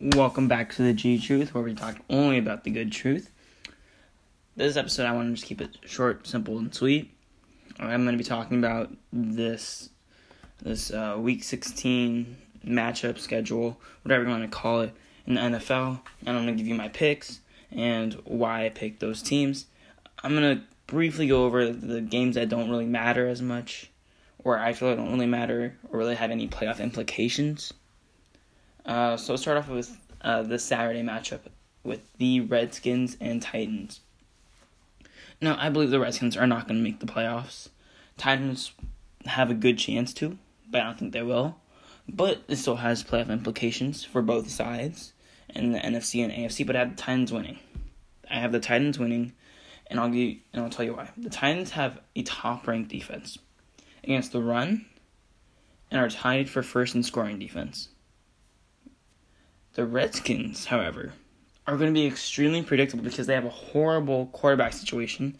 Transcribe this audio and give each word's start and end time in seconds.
Welcome 0.00 0.46
back 0.46 0.72
to 0.74 0.82
the 0.82 0.92
G 0.92 1.18
Truth, 1.18 1.54
where 1.54 1.64
we 1.64 1.74
talk 1.74 1.96
only 2.08 2.38
about 2.38 2.62
the 2.62 2.70
good 2.70 2.92
truth. 2.92 3.32
This 4.54 4.76
episode, 4.76 5.06
I 5.06 5.12
want 5.12 5.26
to 5.26 5.34
just 5.34 5.44
keep 5.44 5.60
it 5.60 5.76
short, 5.86 6.24
simple, 6.24 6.56
and 6.56 6.72
sweet. 6.72 7.12
I'm 7.80 8.04
going 8.04 8.16
to 8.16 8.22
be 8.22 8.22
talking 8.22 8.58
about 8.58 8.92
this 9.12 9.90
this 10.62 10.92
uh, 10.92 11.16
Week 11.18 11.42
16 11.42 12.36
matchup 12.64 13.18
schedule, 13.18 13.80
whatever 14.04 14.22
you 14.22 14.30
want 14.30 14.44
to 14.44 14.56
call 14.56 14.82
it, 14.82 14.94
in 15.26 15.34
the 15.34 15.40
NFL, 15.40 16.00
and 16.24 16.36
I'm 16.36 16.44
going 16.44 16.56
to 16.56 16.62
give 16.62 16.68
you 16.68 16.76
my 16.76 16.90
picks 16.90 17.40
and 17.72 18.14
why 18.24 18.66
I 18.66 18.68
picked 18.68 19.00
those 19.00 19.20
teams. 19.20 19.66
I'm 20.22 20.36
going 20.36 20.58
to 20.58 20.62
briefly 20.86 21.26
go 21.26 21.44
over 21.44 21.72
the 21.72 22.00
games 22.00 22.36
that 22.36 22.48
don't 22.48 22.70
really 22.70 22.86
matter 22.86 23.26
as 23.26 23.42
much, 23.42 23.90
or 24.44 24.60
I 24.60 24.74
feel 24.74 24.90
like 24.90 24.98
don't 24.98 25.10
really 25.10 25.26
matter, 25.26 25.76
or 25.90 25.98
really 25.98 26.14
have 26.14 26.30
any 26.30 26.46
playoff 26.46 26.78
implications. 26.78 27.72
Uh, 28.88 29.18
so 29.18 29.34
let's 29.34 29.42
start 29.42 29.58
off 29.58 29.68
with 29.68 29.94
uh, 30.22 30.42
the 30.42 30.58
Saturday 30.58 31.02
matchup 31.02 31.40
with 31.84 32.00
the 32.16 32.40
Redskins 32.40 33.18
and 33.20 33.42
Titans. 33.42 34.00
Now, 35.42 35.56
I 35.60 35.68
believe 35.68 35.90
the 35.90 36.00
Redskins 36.00 36.38
are 36.38 36.46
not 36.46 36.66
going 36.66 36.78
to 36.78 36.82
make 36.82 36.98
the 36.98 37.06
playoffs. 37.06 37.68
Titans 38.16 38.72
have 39.26 39.50
a 39.50 39.54
good 39.54 39.76
chance 39.76 40.14
to, 40.14 40.38
but 40.70 40.80
I 40.80 40.84
don't 40.84 40.98
think 40.98 41.12
they 41.12 41.22
will. 41.22 41.56
But 42.08 42.42
it 42.48 42.56
still 42.56 42.76
has 42.76 43.04
playoff 43.04 43.28
implications 43.28 44.04
for 44.04 44.22
both 44.22 44.48
sides 44.48 45.12
in 45.50 45.72
the 45.72 45.78
NFC 45.78 46.24
and 46.24 46.32
AFC. 46.32 46.66
But 46.66 46.74
I 46.74 46.78
have 46.80 46.96
the 46.96 47.02
Titans 47.02 47.30
winning. 47.30 47.58
I 48.30 48.36
have 48.36 48.52
the 48.52 48.60
Titans 48.60 48.98
winning, 48.98 49.34
and 49.88 50.00
I'll 50.00 50.08
give 50.08 50.38
and 50.54 50.62
I'll 50.62 50.70
tell 50.70 50.86
you 50.86 50.94
why. 50.94 51.10
The 51.18 51.28
Titans 51.28 51.72
have 51.72 52.00
a 52.16 52.22
top-ranked 52.22 52.90
defense 52.90 53.38
against 54.02 54.32
the 54.32 54.40
run, 54.40 54.86
and 55.90 56.00
are 56.00 56.08
tied 56.08 56.48
for 56.48 56.62
first 56.62 56.94
in 56.94 57.02
scoring 57.02 57.38
defense. 57.38 57.90
The 59.78 59.86
Redskins, 59.86 60.64
however, 60.64 61.12
are 61.64 61.76
going 61.76 61.94
to 61.94 62.00
be 62.00 62.04
extremely 62.04 62.64
predictable 62.64 63.04
because 63.04 63.28
they 63.28 63.34
have 63.34 63.44
a 63.44 63.48
horrible 63.48 64.26
quarterback 64.32 64.72
situation. 64.72 65.38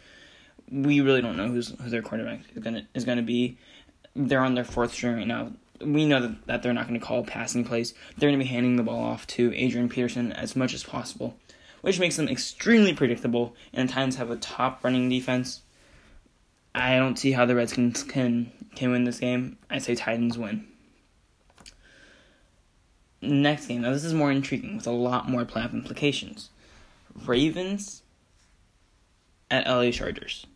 We 0.71 1.01
really 1.01 1.21
don't 1.21 1.37
know 1.37 1.49
who's 1.49 1.71
who 1.71 1.91
their 1.91 2.03
quarterback 2.03 2.43
is 2.55 2.63
going 2.63 2.77
to 2.77 2.87
is 2.95 3.05
going 3.05 3.17
to 3.19 3.25
be. 3.25 3.59
They're 4.15 4.45
on 4.45 4.55
their 4.55 4.63
fourth 4.63 4.93
string 4.93 5.17
right 5.17 5.27
now. 5.27 5.55
We 5.81 6.07
know 6.07 6.23
that, 6.23 6.47
that 6.47 6.63
they're 6.63 6.73
not 6.73 6.87
going 6.87 7.01
to 7.01 7.05
call 7.05 7.25
passing 7.25 7.65
plays. 7.65 7.95
They're 8.17 8.29
going 8.29 8.39
to 8.39 8.45
be 8.45 8.49
handing 8.49 8.77
the 8.77 8.85
ball 8.85 9.03
off 9.03 9.27
to 9.27 9.53
Adrian 9.57 9.89
Peterson 9.89 10.31
as 10.31 10.55
much 10.55 10.73
as 10.73 10.85
possible, 10.85 11.37
which 11.81 11.99
makes 11.99 12.15
them 12.15 12.29
extremely 12.29 12.95
predictable. 12.95 13.57
And 13.73 13.89
the 13.89 13.93
Titans 13.93 14.15
have 14.19 14.31
a 14.31 14.37
top 14.37 14.85
running 14.85 15.09
defense. 15.09 15.63
I 16.77 16.97
don't 16.97 17.19
see 17.19 17.33
how 17.33 17.45
the 17.45 17.57
Redskins 17.57 18.05
can 18.05 18.53
can 18.77 18.93
win 18.93 19.03
this 19.03 19.19
game. 19.19 19.59
I 19.69 19.79
say 19.79 19.97
Titans 19.97 20.39
win. 20.39 20.69
Next 23.21 23.67
game. 23.67 23.83
Now, 23.83 23.93
this 23.93 24.05
is 24.05 24.15
more 24.15 24.31
intriguing 24.31 24.77
with 24.77 24.87
a 24.87 24.93
lot 24.93 25.29
more 25.29 25.45
playoff 25.45 25.73
implications. 25.73 26.51
Ravens 27.27 28.03
at 29.51 29.67
LA 29.67 29.91
Chargers. 29.91 30.47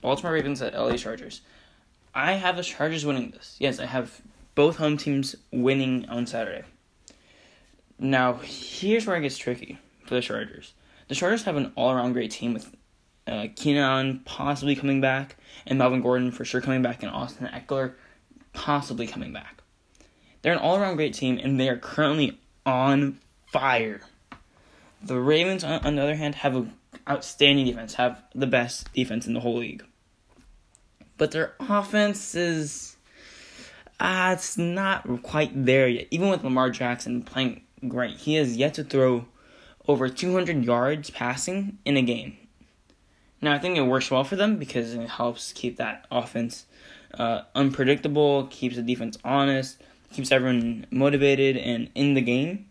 Baltimore 0.00 0.32
Ravens 0.32 0.60
at 0.62 0.74
LA 0.74 0.96
Chargers. 0.96 1.42
I 2.14 2.32
have 2.32 2.56
the 2.56 2.62
Chargers 2.62 3.06
winning 3.06 3.30
this. 3.30 3.56
Yes, 3.60 3.78
I 3.78 3.86
have 3.86 4.20
both 4.54 4.76
home 4.76 4.96
teams 4.96 5.36
winning 5.52 6.08
on 6.08 6.26
Saturday. 6.26 6.64
Now, 7.98 8.34
here's 8.42 9.06
where 9.06 9.16
it 9.16 9.22
gets 9.22 9.38
tricky 9.38 9.78
for 10.06 10.14
the 10.14 10.20
Chargers. 10.20 10.72
The 11.08 11.14
Chargers 11.14 11.44
have 11.44 11.56
an 11.56 11.72
all 11.76 11.92
around 11.92 12.14
great 12.14 12.30
team 12.30 12.54
with 12.54 12.74
uh, 13.26 13.46
Keenan 13.54 14.20
possibly 14.24 14.74
coming 14.74 15.00
back, 15.00 15.36
and 15.66 15.78
Melvin 15.78 16.00
Gordon 16.00 16.32
for 16.32 16.44
sure 16.44 16.60
coming 16.60 16.82
back, 16.82 17.02
and 17.02 17.12
Austin 17.12 17.48
Ekeler 17.48 17.94
possibly 18.52 19.06
coming 19.06 19.32
back. 19.32 19.59
They're 20.42 20.52
an 20.52 20.58
all 20.58 20.76
around 20.76 20.96
great 20.96 21.14
team, 21.14 21.38
and 21.42 21.58
they 21.58 21.68
are 21.68 21.76
currently 21.76 22.38
on 22.64 23.18
fire. 23.46 24.00
The 25.02 25.18
Ravens, 25.18 25.64
on 25.64 25.96
the 25.96 26.02
other 26.02 26.16
hand, 26.16 26.36
have 26.36 26.56
an 26.56 26.72
outstanding 27.08 27.66
defense, 27.66 27.94
have 27.94 28.22
the 28.34 28.46
best 28.46 28.92
defense 28.92 29.26
in 29.26 29.34
the 29.34 29.40
whole 29.40 29.58
league. 29.58 29.84
But 31.16 31.32
their 31.32 31.54
offense 31.60 32.34
is. 32.34 32.96
Uh, 33.98 34.30
it's 34.34 34.56
not 34.56 35.22
quite 35.22 35.66
there 35.66 35.86
yet. 35.86 36.06
Even 36.10 36.30
with 36.30 36.42
Lamar 36.42 36.70
Jackson 36.70 37.22
playing 37.22 37.62
great, 37.86 38.16
he 38.16 38.34
has 38.36 38.56
yet 38.56 38.72
to 38.74 38.84
throw 38.84 39.26
over 39.86 40.08
200 40.08 40.64
yards 40.64 41.10
passing 41.10 41.78
in 41.84 41.98
a 41.98 42.02
game. 42.02 42.38
Now, 43.42 43.52
I 43.52 43.58
think 43.58 43.76
it 43.76 43.82
works 43.82 44.10
well 44.10 44.24
for 44.24 44.36
them 44.36 44.56
because 44.56 44.94
it 44.94 45.08
helps 45.08 45.52
keep 45.52 45.76
that 45.76 46.06
offense 46.10 46.66
uh, 47.14 47.42
unpredictable, 47.54 48.46
keeps 48.46 48.76
the 48.76 48.82
defense 48.82 49.18
honest, 49.24 49.82
keeps 50.12 50.32
everyone 50.32 50.86
motivated 50.90 51.56
and 51.56 51.90
in 51.94 52.14
the 52.14 52.20
game. 52.20 52.66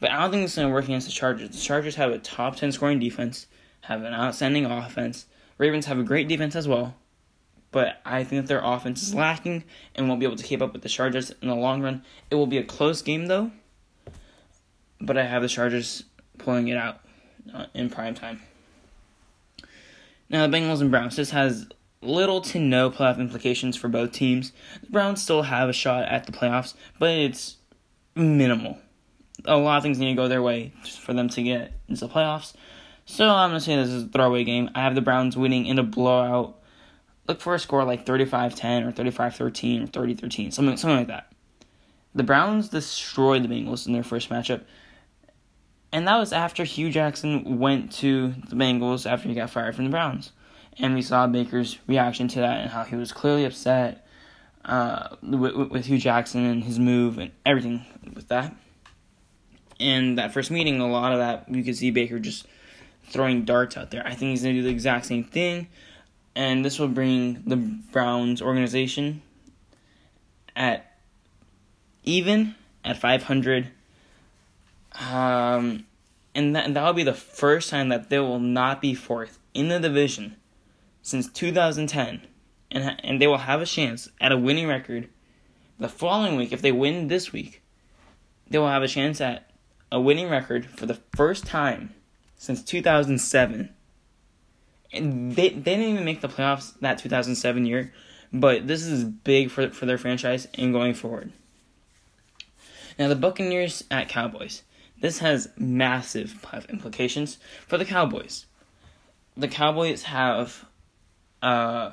But 0.00 0.10
I 0.10 0.20
don't 0.20 0.30
think 0.30 0.44
it's 0.44 0.56
going 0.56 0.68
to 0.68 0.74
work 0.74 0.84
against 0.84 1.06
the 1.06 1.12
Chargers. 1.12 1.50
The 1.50 1.58
Chargers 1.58 1.96
have 1.96 2.12
a 2.12 2.18
top 2.18 2.56
10 2.56 2.72
scoring 2.72 3.00
defense, 3.00 3.46
have 3.82 4.02
an 4.02 4.14
outstanding 4.14 4.64
offense. 4.64 5.26
Ravens 5.58 5.86
have 5.86 5.98
a 5.98 6.04
great 6.04 6.28
defense 6.28 6.54
as 6.54 6.68
well. 6.68 6.94
But 7.70 8.00
I 8.04 8.24
think 8.24 8.42
that 8.42 8.48
their 8.48 8.64
offense 8.64 9.02
is 9.02 9.14
lacking 9.14 9.64
and 9.94 10.08
won't 10.08 10.20
be 10.20 10.26
able 10.26 10.36
to 10.36 10.44
keep 10.44 10.62
up 10.62 10.72
with 10.72 10.82
the 10.82 10.88
Chargers 10.88 11.32
in 11.42 11.48
the 11.48 11.54
long 11.54 11.82
run. 11.82 12.02
It 12.30 12.36
will 12.36 12.46
be 12.46 12.58
a 12.58 12.64
close 12.64 13.02
game, 13.02 13.26
though. 13.26 13.50
But 15.00 15.18
I 15.18 15.24
have 15.24 15.42
the 15.42 15.48
Chargers 15.48 16.04
pulling 16.38 16.68
it 16.68 16.76
out 16.76 17.00
uh, 17.52 17.66
in 17.74 17.90
prime 17.90 18.14
time. 18.14 18.40
Now, 20.30 20.46
the 20.46 20.56
Bengals 20.56 20.80
and 20.80 20.90
Browns. 20.90 21.16
This 21.16 21.30
has 21.30 21.66
little 22.00 22.40
to 22.40 22.58
no 22.58 22.90
playoff 22.90 23.18
implications 23.18 23.76
for 23.76 23.88
both 23.88 24.12
teams. 24.12 24.52
The 24.82 24.90
Browns 24.90 25.22
still 25.22 25.42
have 25.42 25.68
a 25.68 25.72
shot 25.72 26.04
at 26.04 26.26
the 26.26 26.32
playoffs, 26.32 26.74
but 26.98 27.10
it's 27.10 27.56
minimal. 28.14 28.78
A 29.44 29.56
lot 29.56 29.78
of 29.78 29.82
things 29.82 29.98
need 29.98 30.10
to 30.10 30.14
go 30.14 30.28
their 30.28 30.42
way 30.42 30.72
for 31.00 31.12
them 31.12 31.28
to 31.30 31.42
get 31.42 31.72
into 31.88 32.06
the 32.06 32.12
playoffs. 32.12 32.54
So 33.04 33.28
I'm 33.28 33.50
gonna 33.50 33.60
say 33.60 33.76
this 33.76 33.88
is 33.88 34.04
a 34.04 34.08
throwaway 34.08 34.44
game. 34.44 34.70
I 34.74 34.82
have 34.82 34.94
the 34.94 35.00
Browns 35.00 35.36
winning 35.36 35.66
in 35.66 35.78
a 35.78 35.82
blowout. 35.82 36.56
Look 37.26 37.40
for 37.40 37.54
a 37.54 37.58
score 37.58 37.84
like 37.84 38.06
35-10 38.06 38.86
or 38.86 38.92
35-13 38.92 39.84
or 39.84 39.86
30-13, 39.86 40.52
something 40.52 40.76
something 40.76 40.98
like 40.98 41.06
that. 41.08 41.32
The 42.14 42.22
Browns 42.22 42.68
destroyed 42.68 43.42
the 43.42 43.48
Bengals 43.48 43.86
in 43.86 43.92
their 43.92 44.02
first 44.02 44.30
matchup. 44.30 44.62
And 45.92 46.06
that 46.06 46.18
was 46.18 46.32
after 46.32 46.64
Hue 46.64 46.90
Jackson 46.90 47.58
went 47.58 47.92
to 47.92 48.34
the 48.48 48.56
Bengals 48.56 49.10
after 49.10 49.28
he 49.28 49.34
got 49.34 49.50
fired 49.50 49.74
from 49.74 49.84
the 49.84 49.90
Browns 49.90 50.32
and 50.78 50.94
we 50.94 51.02
saw 51.02 51.26
Baker's 51.26 51.78
reaction 51.86 52.28
to 52.28 52.40
that 52.40 52.60
and 52.60 52.70
how 52.70 52.84
he 52.84 52.96
was 52.96 53.12
clearly 53.12 53.44
upset 53.44 54.06
uh, 54.64 55.16
with, 55.22 55.54
with 55.54 55.86
Hue 55.86 55.98
Jackson 55.98 56.44
and 56.44 56.64
his 56.64 56.78
move 56.78 57.18
and 57.18 57.32
everything 57.44 57.84
with 58.14 58.28
that. 58.28 58.54
And 59.80 60.18
that 60.18 60.32
first 60.32 60.50
meeting, 60.50 60.80
a 60.80 60.88
lot 60.88 61.12
of 61.12 61.18
that 61.18 61.46
you 61.48 61.62
could 61.62 61.76
see 61.76 61.90
Baker 61.90 62.18
just 62.18 62.46
throwing 63.04 63.44
darts 63.44 63.76
out 63.76 63.90
there. 63.90 64.06
I 64.06 64.14
think 64.14 64.30
he's 64.30 64.42
gonna 64.42 64.54
do 64.54 64.62
the 64.62 64.70
exact 64.70 65.06
same 65.06 65.24
thing, 65.24 65.68
and 66.34 66.64
this 66.64 66.78
will 66.78 66.88
bring 66.88 67.42
the 67.46 67.56
Browns 67.56 68.42
organization 68.42 69.22
at 70.56 70.96
even 72.04 72.54
at 72.84 72.98
500. 72.98 73.70
Um, 75.00 75.86
and 76.34 76.56
that 76.56 76.74
that 76.74 76.84
will 76.84 76.92
be 76.92 77.04
the 77.04 77.14
first 77.14 77.70
time 77.70 77.88
that 77.90 78.10
they 78.10 78.18
will 78.18 78.40
not 78.40 78.80
be 78.80 78.94
fourth 78.94 79.38
in 79.54 79.68
the 79.68 79.78
division 79.78 80.36
since 81.08 81.28
2010, 81.28 82.26
and 82.70 83.00
and 83.02 83.20
they 83.20 83.26
will 83.26 83.38
have 83.38 83.62
a 83.62 83.66
chance 83.66 84.08
at 84.20 84.32
a 84.32 84.36
winning 84.36 84.68
record 84.68 85.08
the 85.78 85.88
following 85.88 86.36
week 86.36 86.52
if 86.52 86.62
they 86.62 86.72
win 86.72 87.08
this 87.08 87.32
week. 87.32 87.62
They 88.50 88.58
will 88.58 88.68
have 88.68 88.82
a 88.82 88.88
chance 88.88 89.20
at 89.20 89.50
a 89.90 90.00
winning 90.00 90.28
record 90.28 90.66
for 90.66 90.86
the 90.86 90.98
first 91.16 91.46
time 91.46 91.94
since 92.36 92.62
2007. 92.62 93.70
And 94.92 95.32
they 95.36 95.50
they 95.50 95.76
didn't 95.76 95.92
even 95.92 96.04
make 96.04 96.20
the 96.20 96.28
playoffs 96.28 96.78
that 96.80 96.98
2007 96.98 97.66
year, 97.66 97.92
but 98.32 98.66
this 98.66 98.84
is 98.84 99.04
big 99.04 99.50
for 99.50 99.70
for 99.70 99.86
their 99.86 99.98
franchise 99.98 100.48
and 100.54 100.72
going 100.72 100.94
forward. 100.94 101.32
Now 102.98 103.08
the 103.08 103.16
Buccaneers 103.16 103.84
at 103.90 104.08
Cowboys. 104.08 104.62
This 105.00 105.20
has 105.20 105.48
massive 105.56 106.44
implications 106.68 107.38
for 107.66 107.78
the 107.78 107.84
Cowboys. 107.84 108.46
The 109.36 109.46
Cowboys 109.46 110.04
have 110.04 110.64
uh, 111.42 111.90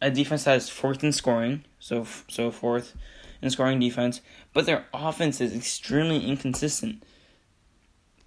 a 0.00 0.10
defense 0.10 0.44
that 0.44 0.56
is 0.56 0.68
fourth 0.68 1.02
in 1.04 1.12
scoring, 1.12 1.64
so 1.78 2.06
so 2.28 2.50
fourth 2.50 2.94
in 3.40 3.50
scoring 3.50 3.80
defense, 3.80 4.20
but 4.52 4.66
their 4.66 4.86
offense 4.94 5.40
is 5.40 5.54
extremely 5.54 6.26
inconsistent. 6.26 7.02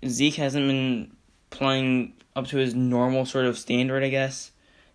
Zeke 0.06 0.36
hasn't 0.36 0.68
been 0.68 1.16
playing 1.50 2.14
up 2.36 2.48
to 2.48 2.58
his 2.58 2.76
normal 2.76 3.26
sort 3.26 3.46
of 3.46 3.58
standard, 3.58 4.04
I 4.04 4.10
guess. 4.10 4.52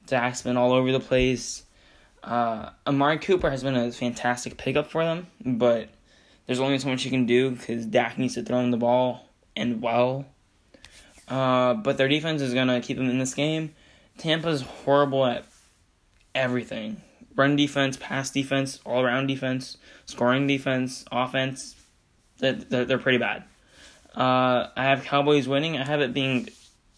Dak's 0.06 0.42
been 0.42 0.56
all 0.56 0.72
over 0.72 0.92
the 0.92 1.00
place. 1.00 1.64
Uh, 2.22 2.70
Amari 2.86 3.18
Cooper 3.18 3.50
has 3.50 3.62
been 3.62 3.76
a 3.76 3.90
fantastic 3.92 4.58
pickup 4.58 4.90
for 4.90 5.04
them, 5.04 5.26
but 5.44 5.88
there's 6.46 6.60
only 6.60 6.78
so 6.78 6.88
much 6.88 7.04
you 7.04 7.10
can 7.10 7.26
do 7.26 7.52
because 7.52 7.86
Dak 7.86 8.18
needs 8.18 8.34
to 8.34 8.42
throw 8.42 8.60
him 8.60 8.70
the 8.70 8.76
ball 8.76 9.26
and 9.56 9.80
well. 9.80 10.26
Uh, 11.28 11.74
but 11.74 11.96
their 11.96 12.08
defense 12.08 12.42
is 12.42 12.52
gonna 12.52 12.80
keep 12.80 12.96
them 12.96 13.08
in 13.08 13.18
this 13.18 13.34
game. 13.34 13.74
Tampa's 14.18 14.62
horrible 14.62 15.24
at 15.24 15.49
everything 16.34 17.02
run 17.36 17.56
defense, 17.56 17.96
pass 17.96 18.30
defense, 18.30 18.80
all 18.84 19.02
around 19.02 19.26
defense, 19.26 19.78
scoring 20.06 20.46
defense, 20.46 21.04
offense. 21.10 21.74
They're, 22.38 22.52
they're, 22.52 22.98
pretty 22.98 23.18
bad. 23.18 23.44
Uh, 24.14 24.68
I 24.76 24.84
have 24.84 25.04
Cowboys 25.04 25.46
winning. 25.46 25.76
I 25.76 25.84
have 25.84 26.00
it 26.00 26.14
being 26.14 26.48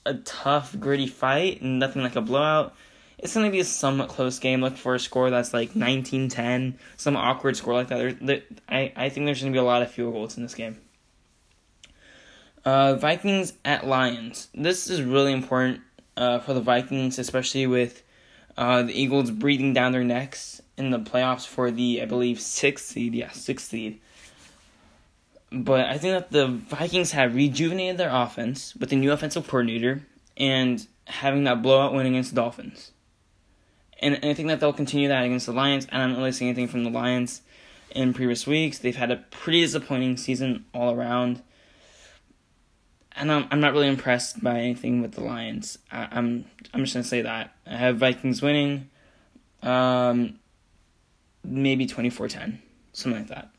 a 0.07 0.15
tough, 0.15 0.79
gritty 0.79 1.07
fight, 1.07 1.61
and 1.61 1.79
nothing 1.79 2.03
like 2.03 2.17
a 2.17 2.21
blowout. 2.21 2.75
It's 3.19 3.35
going 3.35 3.47
to 3.47 3.53
be 3.53 3.61
a 3.61 3.65
somewhat 3.65 4.09
close 4.09 4.39
game. 4.39 4.61
Look 4.61 4.77
for 4.77 4.95
a 4.95 5.01
score 5.01 5.31
that's 5.31 5.53
like 5.53 5.75
19-10, 5.75 6.75
some 6.97 7.17
awkward 7.17 7.57
score 7.57 7.75
like 7.75 7.89
that. 7.89 7.99
There, 7.99 8.13
there, 8.13 8.43
I, 8.69 8.93
I 8.97 9.09
think 9.09 9.27
there's 9.27 9.41
going 9.41 9.53
to 9.53 9.57
be 9.57 9.61
a 9.61 9.65
lot 9.65 9.83
of 9.83 9.91
field 9.91 10.13
goals 10.13 10.37
in 10.37 10.43
this 10.43 10.55
game. 10.55 10.79
Uh, 12.65 12.95
Vikings 12.95 13.53
at 13.65 13.87
Lions. 13.87 14.49
This 14.55 14.89
is 14.89 15.03
really 15.03 15.33
important 15.33 15.81
uh, 16.17 16.39
for 16.39 16.55
the 16.55 16.61
Vikings, 16.61 17.19
especially 17.19 17.67
with 17.67 18.03
uh, 18.57 18.83
the 18.83 18.93
Eagles 18.93 19.31
breathing 19.31 19.73
down 19.73 19.93
their 19.93 20.05
necks 20.05 20.61
in 20.77 20.91
the 20.91 20.99
playoffs 20.99 21.47
for 21.47 21.71
the, 21.71 22.03
I 22.03 22.07
believe, 22.07 22.41
sixth 22.41 22.87
seed. 22.87 23.15
Yeah, 23.15 23.31
sixth 23.31 23.69
seed. 23.69 24.01
But 25.51 25.87
I 25.87 25.99
think 25.99 26.15
that 26.15 26.31
the 26.31 26.47
Vikings 26.47 27.13
have 27.13 27.35
rejuvenated 27.35 27.99
their 27.99 28.11
offense 28.11 28.75
with 28.77 28.93
a 28.93 28.97
new 28.97 29.13
offensive 29.13 29.47
coordinator 29.47 30.03
and 30.37 30.87
having 31.07 31.45
that 31.45 31.61
blowout 31.63 31.93
win 31.93 32.07
against 32.07 32.31
the 32.31 32.37
Dolphins. 32.37 32.93
And, 34.01 34.15
and 34.15 34.25
I 34.25 34.35
think 34.35 34.49
that 34.49 34.61
they'll 34.61 34.73
continue 34.73 35.09
that 35.09 35.25
against 35.25 35.47
the 35.47 35.53
Lions. 35.53 35.87
And 35.91 36.03
I 36.03 36.07
don't 36.07 36.17
really 36.17 36.33
see 36.33 36.47
anything 36.47 36.69
from 36.69 36.85
the 36.85 36.91
Lions 36.91 37.43
in 37.91 38.15
previous 38.15 38.47
weeks. 38.47 38.79
They've 38.79 38.97
had 38.97 39.11
a 39.11 39.17
pretty 39.17 39.61
disappointing 39.61 40.17
season 40.17 40.65
all 40.73 40.95
around. 40.95 41.43
And 43.15 43.31
I'm, 43.31 43.47
I'm 43.51 43.61
not 43.61 43.73
really 43.73 43.89
impressed 43.89 44.43
by 44.43 44.59
anything 44.59 45.03
with 45.03 45.13
the 45.13 45.23
Lions. 45.23 45.79
I, 45.91 46.09
I'm 46.11 46.45
I'm 46.73 46.81
just 46.81 46.95
gonna 46.95 47.05
say 47.05 47.23
that. 47.23 47.55
I 47.67 47.77
have 47.77 47.99
Vikings 47.99 48.43
winning 48.43 48.89
um 49.63 50.39
maybe 51.45 51.87
24-10, 51.87 52.59
something 52.93 53.21
like 53.21 53.29
that. 53.29 53.51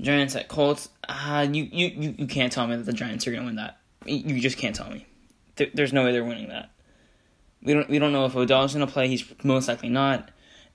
Giants 0.00 0.36
at 0.36 0.48
Colts. 0.48 0.88
Uh, 1.08 1.46
you, 1.50 1.64
you, 1.64 1.86
you, 1.88 2.14
you 2.18 2.26
can't 2.26 2.52
tell 2.52 2.66
me 2.66 2.76
that 2.76 2.84
the 2.84 2.92
Giants 2.92 3.26
are 3.26 3.34
to 3.34 3.40
win 3.40 3.56
that. 3.56 3.78
You 4.06 4.40
just 4.40 4.56
can't 4.56 4.74
tell 4.74 4.90
me. 4.90 5.06
There, 5.56 5.68
there's 5.74 5.92
no 5.92 6.04
way 6.04 6.12
they're 6.12 6.24
winning 6.24 6.48
that. 6.48 6.70
We 7.62 7.74
don't 7.74 7.90
we 7.90 7.98
don't 7.98 8.12
know 8.12 8.24
if 8.24 8.34
Odell's 8.34 8.72
to 8.86 8.92
play. 8.92 9.08
He's 9.08 9.24
most 9.44 9.68
likely 9.68 9.90
not. 9.90 10.30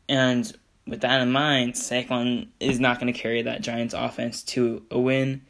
And 0.08 0.52
with 0.86 1.02
that 1.02 1.22
in 1.22 1.32
mind, 1.32 1.74
Saquon 1.74 2.50
is 2.60 2.80
not 2.80 3.00
to 3.12 3.20
carry 3.20 3.42
that 3.42 3.62
Giants 3.62 3.96
offense 3.96 4.44
to 4.44 4.86
a 4.92 5.00
win. 5.00 5.42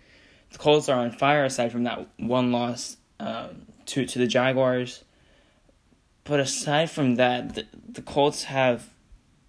The 0.55 0.59
Colts 0.59 0.87
are 0.87 0.97
on 0.97 1.11
fire 1.11 1.43
aside 1.43 1.73
from 1.73 1.83
that 1.83 2.07
one 2.15 2.53
loss 2.53 2.95
uh, 3.19 3.49
to 3.87 4.05
to 4.05 4.19
the 4.19 4.25
Jaguars. 4.25 5.03
But 6.23 6.39
aside 6.39 6.89
from 6.89 7.15
that, 7.15 7.55
the, 7.55 7.65
the 7.89 8.01
Colts 8.01 8.45
have 8.45 8.89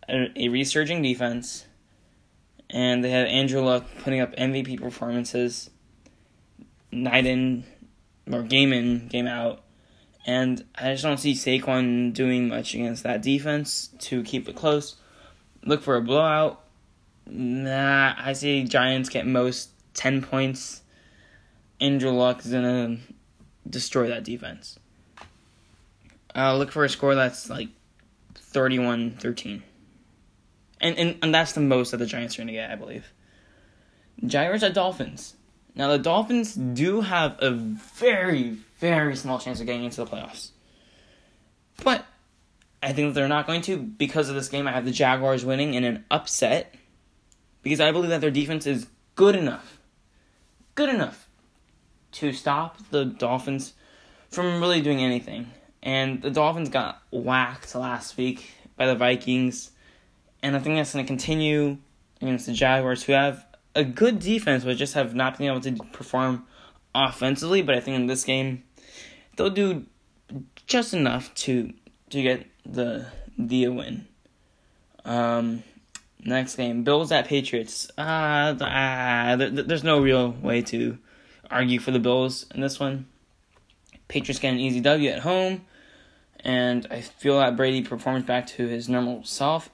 a, 0.08 0.32
a 0.34 0.48
resurging 0.48 1.02
defense 1.02 1.64
and 2.68 3.04
they 3.04 3.10
have 3.10 3.28
Andrew 3.28 3.60
Luck 3.60 3.84
putting 4.02 4.18
up 4.18 4.34
MVP 4.34 4.80
performances 4.80 5.70
night 6.90 7.24
in 7.24 7.62
or 8.32 8.42
game 8.42 8.72
in, 8.72 9.06
game 9.06 9.28
out. 9.28 9.62
And 10.26 10.64
I 10.74 10.90
just 10.90 11.04
don't 11.04 11.18
see 11.18 11.34
Saquon 11.34 12.14
doing 12.14 12.48
much 12.48 12.74
against 12.74 13.04
that 13.04 13.22
defense 13.22 13.90
to 14.00 14.24
keep 14.24 14.48
it 14.48 14.56
close. 14.56 14.96
Look 15.64 15.82
for 15.82 15.94
a 15.94 16.02
blowout. 16.02 16.64
Nah, 17.28 18.14
I 18.18 18.32
see 18.32 18.64
Giants 18.64 19.08
get 19.08 19.24
most 19.24 19.70
10 19.94 20.22
points. 20.22 20.82
Andrew 21.80 22.10
Luck 22.10 22.44
is 22.44 22.50
to 22.52 22.98
destroy 23.68 24.08
that 24.08 24.24
defense. 24.24 24.78
Uh, 26.34 26.56
look 26.56 26.70
for 26.70 26.84
a 26.84 26.88
score 26.88 27.14
that's 27.14 27.48
like 27.48 27.68
31 28.34 29.16
13. 29.18 29.62
And, 30.80 30.98
and 30.98 31.16
and 31.22 31.34
that's 31.34 31.52
the 31.52 31.60
most 31.60 31.90
that 31.90 31.96
the 31.96 32.06
Giants 32.06 32.38
are 32.38 32.44
to 32.44 32.52
get, 32.52 32.70
I 32.70 32.74
believe. 32.74 33.12
Jaguars 34.24 34.62
at 34.62 34.74
Dolphins. 34.74 35.34
Now 35.74 35.88
the 35.88 35.98
Dolphins 35.98 36.54
do 36.54 37.02
have 37.02 37.36
a 37.40 37.50
very 37.50 38.56
very 38.78 39.16
small 39.16 39.38
chance 39.38 39.60
of 39.60 39.66
getting 39.66 39.84
into 39.84 40.04
the 40.04 40.10
playoffs, 40.10 40.50
but 41.82 42.04
I 42.82 42.92
think 42.92 43.08
that 43.08 43.20
they're 43.20 43.28
not 43.28 43.46
going 43.46 43.62
to 43.62 43.78
because 43.78 44.28
of 44.28 44.34
this 44.34 44.48
game. 44.48 44.68
I 44.68 44.72
have 44.72 44.84
the 44.84 44.90
Jaguars 44.90 45.44
winning 45.44 45.74
in 45.74 45.84
an 45.84 46.04
upset 46.10 46.74
because 47.62 47.80
I 47.80 47.90
believe 47.90 48.10
that 48.10 48.20
their 48.20 48.30
defense 48.30 48.66
is 48.66 48.86
good 49.14 49.34
enough, 49.34 49.78
good 50.74 50.90
enough 50.90 51.25
to 52.16 52.32
stop 52.32 52.78
the 52.90 53.04
Dolphins 53.04 53.74
from 54.30 54.60
really 54.60 54.80
doing 54.80 55.00
anything. 55.00 55.50
And 55.82 56.20
the 56.20 56.30
Dolphins 56.30 56.68
got 56.68 57.00
whacked 57.10 57.74
last 57.74 58.16
week 58.16 58.50
by 58.76 58.86
the 58.86 58.96
Vikings 58.96 59.70
and 60.42 60.54
I 60.54 60.60
think 60.60 60.76
that's 60.76 60.92
going 60.92 61.04
to 61.04 61.08
continue 61.08 61.78
against 62.20 62.46
the 62.46 62.52
Jaguars, 62.52 63.02
who 63.02 63.12
have 63.12 63.44
a 63.74 63.84
good 63.84 64.20
defense, 64.20 64.64
but 64.64 64.76
just 64.76 64.94
have 64.94 65.14
not 65.14 65.38
been 65.38 65.48
able 65.48 65.60
to 65.60 65.72
perform 65.92 66.46
offensively. 66.94 67.62
But 67.62 67.74
I 67.74 67.80
think 67.80 67.96
in 67.96 68.06
this 68.06 68.24
game, 68.24 68.62
they'll 69.36 69.50
do 69.50 69.86
just 70.66 70.94
enough 70.94 71.34
to 71.34 71.72
to 72.10 72.22
get 72.22 72.46
the 72.64 73.06
the 73.36 73.68
win. 73.68 74.06
Um, 75.04 75.62
next 76.24 76.56
game, 76.56 76.84
Bills 76.84 77.10
at 77.12 77.26
Patriots. 77.26 77.90
Ah, 77.98 78.48
uh, 78.48 78.64
uh, 78.64 79.36
there, 79.36 79.50
there's 79.50 79.84
no 79.84 80.00
real 80.00 80.30
way 80.30 80.62
to 80.62 80.98
argue 81.50 81.78
for 81.78 81.90
the 81.90 81.98
Bills 81.98 82.46
in 82.54 82.60
this 82.60 82.78
one. 82.80 83.06
Patriots 84.08 84.38
get 84.38 84.52
an 84.52 84.60
easy 84.60 84.80
W 84.80 85.10
at 85.10 85.20
home, 85.20 85.66
and 86.40 86.86
I 86.90 87.00
feel 87.00 87.38
that 87.38 87.56
Brady 87.56 87.82
performs 87.82 88.24
back 88.24 88.46
to 88.48 88.66
his 88.66 88.88
normal 88.88 89.24
self 89.24 89.70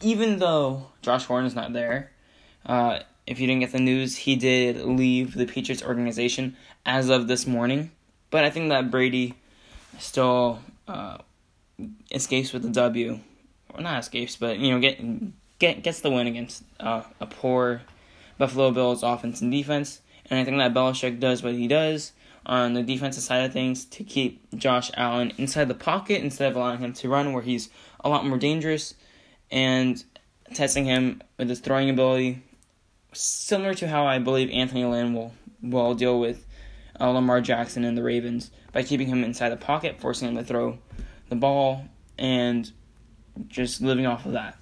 even 0.00 0.38
though 0.38 0.86
Josh 1.02 1.28
Warren 1.28 1.46
is 1.46 1.54
not 1.54 1.72
there, 1.72 2.10
uh, 2.66 3.00
if 3.26 3.40
you 3.40 3.46
didn't 3.46 3.60
get 3.60 3.72
the 3.72 3.80
news, 3.80 4.16
he 4.16 4.36
did 4.36 4.82
leave 4.84 5.34
the 5.34 5.46
Patriots 5.46 5.82
organization 5.82 6.56
as 6.86 7.08
of 7.08 7.28
this 7.28 7.46
morning. 7.46 7.90
But 8.30 8.44
I 8.44 8.50
think 8.50 8.68
that 8.70 8.90
Brady 8.90 9.34
still 9.98 10.60
uh, 10.86 11.18
escapes 12.10 12.52
with 12.52 12.62
the 12.62 12.70
W. 12.70 13.20
Well, 13.72 13.82
not 13.82 13.98
escapes, 13.98 14.36
but 14.36 14.58
you 14.58 14.70
know, 14.70 14.80
get 14.80 14.98
get 15.58 15.82
gets 15.82 16.00
the 16.00 16.10
win 16.10 16.26
against 16.26 16.62
uh, 16.80 17.02
a 17.20 17.26
poor 17.26 17.82
Buffalo 18.38 18.70
Bills 18.70 19.02
offense 19.02 19.40
and 19.40 19.50
defense. 19.50 20.00
And 20.30 20.38
I 20.38 20.44
think 20.44 20.58
that 20.58 20.74
Belichick 20.74 21.20
does 21.20 21.42
what 21.42 21.54
he 21.54 21.68
does 21.68 22.12
on 22.44 22.74
the 22.74 22.82
defensive 22.82 23.22
side 23.22 23.44
of 23.44 23.52
things 23.52 23.84
to 23.84 24.04
keep 24.04 24.42
Josh 24.56 24.90
Allen 24.96 25.32
inside 25.36 25.68
the 25.68 25.74
pocket 25.74 26.22
instead 26.22 26.50
of 26.50 26.56
allowing 26.56 26.78
him 26.78 26.92
to 26.94 27.08
run 27.08 27.32
where 27.32 27.42
he's 27.42 27.68
a 28.00 28.08
lot 28.08 28.26
more 28.26 28.38
dangerous 28.38 28.94
and 29.50 30.02
testing 30.54 30.84
him 30.84 31.22
with 31.36 31.48
his 31.48 31.60
throwing 31.60 31.90
ability, 31.90 32.42
similar 33.12 33.74
to 33.74 33.88
how 33.88 34.06
I 34.06 34.18
believe 34.18 34.50
Anthony 34.50 34.84
Lynn 34.84 35.14
will 35.14 35.32
will 35.60 35.94
deal 35.94 36.20
with 36.20 36.46
uh, 37.00 37.08
Lamar 37.10 37.40
Jackson 37.40 37.84
and 37.84 37.98
the 37.98 38.02
Ravens 38.02 38.50
by 38.72 38.82
keeping 38.82 39.08
him 39.08 39.24
inside 39.24 39.50
the 39.50 39.56
pocket, 39.56 40.00
forcing 40.00 40.28
him 40.28 40.36
to 40.36 40.44
throw 40.44 40.78
the 41.28 41.36
ball, 41.36 41.84
and 42.16 42.70
just 43.48 43.80
living 43.80 44.06
off 44.06 44.24
of 44.24 44.32
that. 44.32 44.56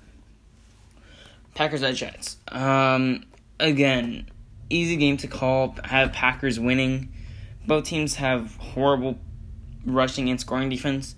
Packers 1.54 1.82
at 1.82 1.94
Jets. 1.94 2.36
Um, 2.48 3.24
again, 3.60 4.26
easy 4.70 4.96
game 4.96 5.16
to 5.18 5.28
call. 5.28 5.76
Have 5.84 6.12
Packers 6.12 6.58
winning. 6.58 7.12
Both 7.66 7.84
teams 7.84 8.16
have 8.16 8.56
horrible 8.56 9.18
rushing 9.84 10.28
and 10.28 10.40
scoring 10.40 10.68
defense 10.68 11.14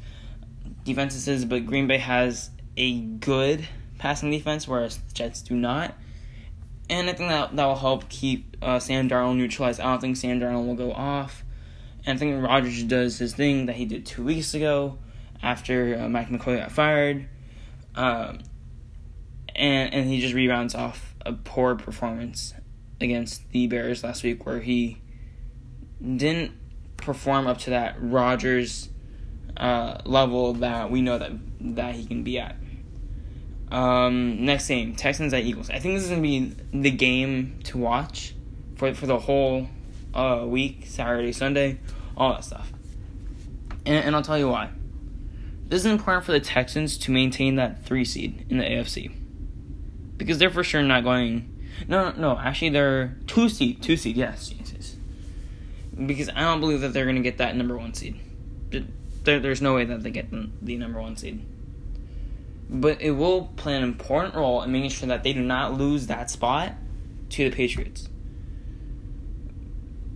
defenses, 0.85 1.45
but 1.45 1.67
Green 1.67 1.87
Bay 1.87 1.99
has 1.99 2.51
a 2.77 3.01
good 3.01 3.67
passing 3.99 4.31
defense, 4.31 4.67
whereas 4.67 4.97
the 4.97 5.13
Jets 5.13 5.43
do 5.43 5.55
not. 5.55 5.95
And 6.91 7.11
I 7.11 7.13
think 7.13 7.29
that 7.29 7.55
that 7.55 7.67
will 7.67 7.77
help 7.77 8.09
keep 8.09 8.57
uh, 8.63 8.79
Sam 8.79 9.09
Darnold 9.09 9.37
neutralized. 9.37 9.81
I 9.81 9.85
don't 9.85 10.01
think 10.01 10.17
Sam 10.17 10.41
Darnold 10.41 10.67
will 10.67 10.75
go 10.75 10.93
off. 10.93 11.45
And 12.07 12.17
I 12.17 12.19
think 12.19 12.43
Rodgers 12.43 12.83
does 12.85 13.19
his 13.19 13.35
thing 13.35 13.67
that 13.67 13.77
he 13.77 13.85
did 13.85 14.07
two 14.07 14.25
weeks 14.25 14.55
ago 14.55 14.99
after 15.43 15.99
uh, 15.99 16.09
Mike 16.09 16.29
McCoy 16.29 16.59
got 16.59 16.73
fired. 16.73 17.29
Um, 17.95 18.41
and, 19.55 19.93
and 19.93 20.09
he 20.09 20.21
just 20.21 20.35
rebounds 20.35 20.75
off 20.75 21.15
a 21.27 21.33
poor 21.33 21.75
performance 21.75 22.55
against 23.01 23.49
the 23.51 23.67
Bears 23.67 24.03
last 24.03 24.23
week 24.23 24.45
where 24.47 24.61
he 24.61 24.99
didn't 26.01 26.53
perform 26.97 27.47
up 27.47 27.59
to 27.59 27.71
that 27.71 27.97
Rodgers 28.01 28.89
uh, 29.57 29.99
level 30.05 30.55
that 30.55 30.91
we 30.91 31.03
know 31.03 31.19
that 31.19 31.33
that 31.61 31.95
he 31.95 32.05
can 32.07 32.23
be 32.23 32.39
at. 32.39 32.57
Um, 33.71 34.45
next 34.45 34.69
game, 34.69 34.95
Texans 34.95 35.35
at 35.35 35.45
Eagles. 35.45 35.69
I 35.71 35.79
think 35.79 35.95
this 35.95 36.05
is 36.05 36.11
gonna 36.11 36.23
be 36.23 36.55
the 36.73 36.91
game 36.91 37.59
to 37.65 37.79
watch 37.79 38.35
for 38.77 38.95
for 38.95 39.07
the 39.07 39.19
whole 39.19 39.69
uh, 40.15 40.45
week, 40.47 40.85
Saturday, 40.87 41.33
Sunday, 41.33 41.79
all 42.17 42.33
that 42.33 42.45
stuff. 42.45 42.73
And, 43.85 44.05
and 44.05 44.17
I'll 44.17 44.23
tell 44.23 44.39
you 44.39 44.49
why. 44.49 44.71
This 45.67 45.81
is 45.81 45.87
important 45.87 46.25
for 46.25 46.33
the 46.33 46.41
Texans 46.41 46.97
to 46.99 47.11
maintain 47.11 47.57
that 47.57 47.85
three 47.85 48.05
seed 48.05 48.47
in 48.49 48.59
the 48.59 48.65
AFC 48.65 49.13
because 50.17 50.39
they're 50.39 50.51
for 50.51 50.65
sure 50.65 50.83
not 50.83 51.05
going. 51.05 51.55
No, 51.87 52.11
no, 52.11 52.17
no. 52.35 52.39
Actually, 52.39 52.71
they're 52.71 53.17
two 53.27 53.49
seed, 53.49 53.83
two 53.83 53.97
seed. 53.97 54.17
Yes, 54.17 54.53
Because 56.07 56.29
I 56.31 56.41
don't 56.41 56.61
believe 56.61 56.81
that 56.81 56.93
they're 56.93 57.07
gonna 57.07 57.21
get 57.21 57.39
that 57.39 57.57
number 57.57 57.77
one 57.77 57.95
seed. 57.95 58.19
There, 59.25 59.41
there's 59.41 59.63
no 59.63 59.75
way 59.75 59.85
that 59.85 60.03
they 60.03 60.11
get 60.11 60.31
the 60.31 60.77
number 60.77 61.01
one 61.01 61.17
seed 61.17 61.45
but 62.71 63.01
it 63.01 63.13
will 63.13 63.47
play 63.57 63.77
an 63.77 63.83
important 63.83 64.35
role 64.35 64.63
in 64.63 64.73
making 64.73 64.91
sure 64.91 65.09
that 65.09 65.23
they 65.23 65.33
do 65.33 65.43
not 65.43 65.75
lose 65.75 66.07
that 66.07 66.31
spot 66.31 66.73
to 67.31 67.49
the 67.49 67.55
Patriots. 67.55 68.09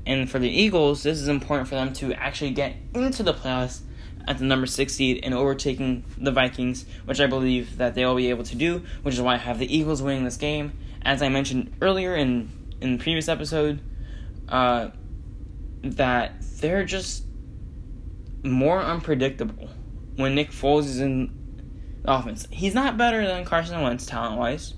And 0.05 0.29
for 0.31 0.39
the 0.39 0.51
Eagles, 0.51 1.03
this 1.03 1.21
is 1.21 1.29
important 1.29 1.69
for 1.69 1.77
them 1.77 1.93
to 1.95 2.13
actually 2.15 2.51
get 2.51 2.75
into 2.95 3.23
the 3.23 3.33
playoffs 3.33 3.81
at 4.27 4.39
the 4.39 4.45
number 4.45 4.67
six 4.67 4.95
seed 4.95 5.21
and 5.23 5.33
overtaking 5.33 6.05
the 6.19 6.31
Vikings, 6.31 6.85
which 7.05 7.21
I 7.21 7.27
believe 7.27 7.79
that 7.79 7.95
they 7.95 8.05
will 8.05 8.17
be 8.17 8.29
able 8.31 8.45
to 8.45 8.57
do, 8.57 8.83
which 9.03 9.15
is 9.15 9.21
why 9.21 9.35
I 9.35 9.39
have 9.39 9.59
the 9.59 9.75
Eagles 9.75 10.03
winning 10.03 10.25
this 10.25 10.37
game. 10.37 10.73
As 11.05 11.23
I 11.23 11.29
mentioned 11.29 11.75
earlier 11.81 12.15
in 12.15 12.51
in 12.81 12.97
the 12.97 13.03
previous 13.03 13.29
episode, 13.29 13.81
uh, 14.49 14.91
that 15.83 16.35
they're 16.61 16.85
just 16.85 17.25
more 18.43 18.81
unpredictable 18.81 19.69
when 20.17 20.35
Nick 20.35 20.51
Foles 20.51 20.85
is 20.85 21.01
in 21.01 21.33
offense. 22.05 22.47
He's 22.51 22.75
not 22.75 22.97
better 22.97 23.27
than 23.27 23.45
Carson 23.45 23.81
Wentz 23.83 24.07
talent 24.07 24.39
wise. 24.39 24.75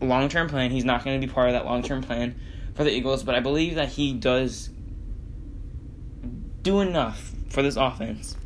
Long 0.00 0.28
term 0.28 0.48
plan, 0.48 0.70
he's 0.70 0.84
not 0.84 1.04
going 1.04 1.20
to 1.20 1.26
be 1.26 1.32
part 1.32 1.48
of 1.48 1.54
that 1.54 1.64
long 1.64 1.82
term 1.82 2.02
plan 2.02 2.38
for 2.74 2.84
the 2.84 2.90
Eagles, 2.90 3.22
but 3.22 3.34
I 3.34 3.40
believe 3.40 3.76
that 3.76 3.90
he 3.90 4.12
does 4.12 4.70
do 6.62 6.80
enough 6.80 7.32
for 7.48 7.62
this 7.62 7.76
offense 7.76 8.36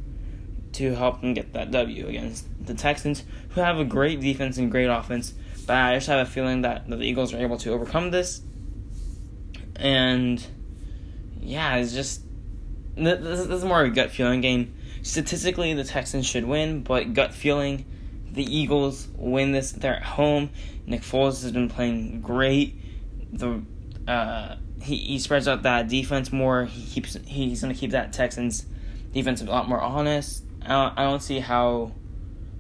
to 0.73 0.95
help 0.95 1.21
them 1.21 1.33
get 1.33 1.53
that 1.55 1.71
W 1.71 2.07
against 2.07 2.47
the 2.67 2.75
Texans, 2.75 3.25
who 3.51 3.61
have 3.61 3.79
a 3.79 3.85
great 3.85 4.21
defense 4.21 4.59
and 4.59 4.71
great 4.71 4.89
offense. 4.89 5.35
But 5.67 5.77
I 5.77 5.95
just 5.97 6.07
have 6.07 6.27
a 6.27 6.31
feeling 6.31 6.63
that 6.63 6.89
the 6.89 7.01
Eagles 7.03 7.35
are 7.35 7.39
able 7.39 7.59
to 7.59 7.73
overcome 7.73 8.11
this. 8.11 8.41
And 9.75 10.45
yeah, 11.41 11.77
it's 11.77 11.93
just 11.93 12.23
this, 12.97 13.21
this 13.21 13.59
is 13.59 13.65
more 13.65 13.83
of 13.83 13.89
a 13.89 13.95
gut 13.95 14.11
feeling 14.11 14.41
game. 14.41 14.75
Statistically, 15.03 15.75
the 15.75 15.85
Texans 15.85 16.27
should 16.27 16.45
win, 16.45 16.83
but 16.83 17.15
gut 17.15 17.33
feeling, 17.33 17.85
the 18.33 18.45
Eagles 18.45 19.09
win 19.17 19.53
this. 19.53 19.73
They're 19.73 19.97
at 19.97 20.03
home. 20.03 20.51
Nick 20.87 21.03
Foles 21.03 21.43
has 21.43 21.53
been 21.53 21.69
playing 21.69 22.21
great. 22.21 22.81
The 23.33 23.63
uh, 24.09 24.57
he 24.81 24.97
he 24.97 25.19
spreads 25.19 25.49
out 25.49 25.63
that 25.63 25.89
defense 25.89 26.33
more. 26.33 26.65
He 26.65 26.87
keeps 26.87 27.17
he's 27.27 27.61
gonna 27.61 27.75
keep 27.75 27.91
that 27.91 28.13
Texans 28.13 28.67
defense 29.13 29.43
a 29.43 29.45
lot 29.45 29.69
more 29.69 29.81
honest. 29.81 30.45
I 30.63 30.69
don't, 30.69 30.99
I 30.99 31.05
don't 31.05 31.23
see 31.23 31.41
how 31.41 31.93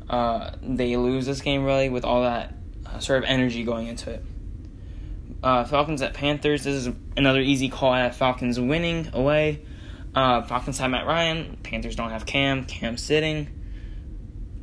uh, 0.08 0.52
they 0.62 0.96
lose 0.96 1.26
this 1.26 1.40
game 1.40 1.64
really 1.64 1.88
with 1.88 2.04
all 2.04 2.22
that 2.22 2.55
sort 3.02 3.18
of 3.18 3.24
energy 3.24 3.64
going 3.64 3.86
into 3.86 4.10
it. 4.10 4.24
Uh, 5.42 5.64
Falcons 5.64 6.02
at 6.02 6.14
Panthers. 6.14 6.64
This 6.64 6.86
is 6.86 6.94
another 7.16 7.40
easy 7.40 7.68
call. 7.68 7.92
I 7.92 8.00
have 8.00 8.16
Falcons 8.16 8.58
winning 8.58 9.10
away. 9.12 9.62
Uh, 10.14 10.42
Falcons 10.42 10.78
have 10.78 10.90
Matt 10.90 11.06
Ryan. 11.06 11.58
Panthers 11.62 11.94
don't 11.94 12.10
have 12.10 12.26
Cam. 12.26 12.64
Cam 12.64 12.96
sitting. 12.96 13.48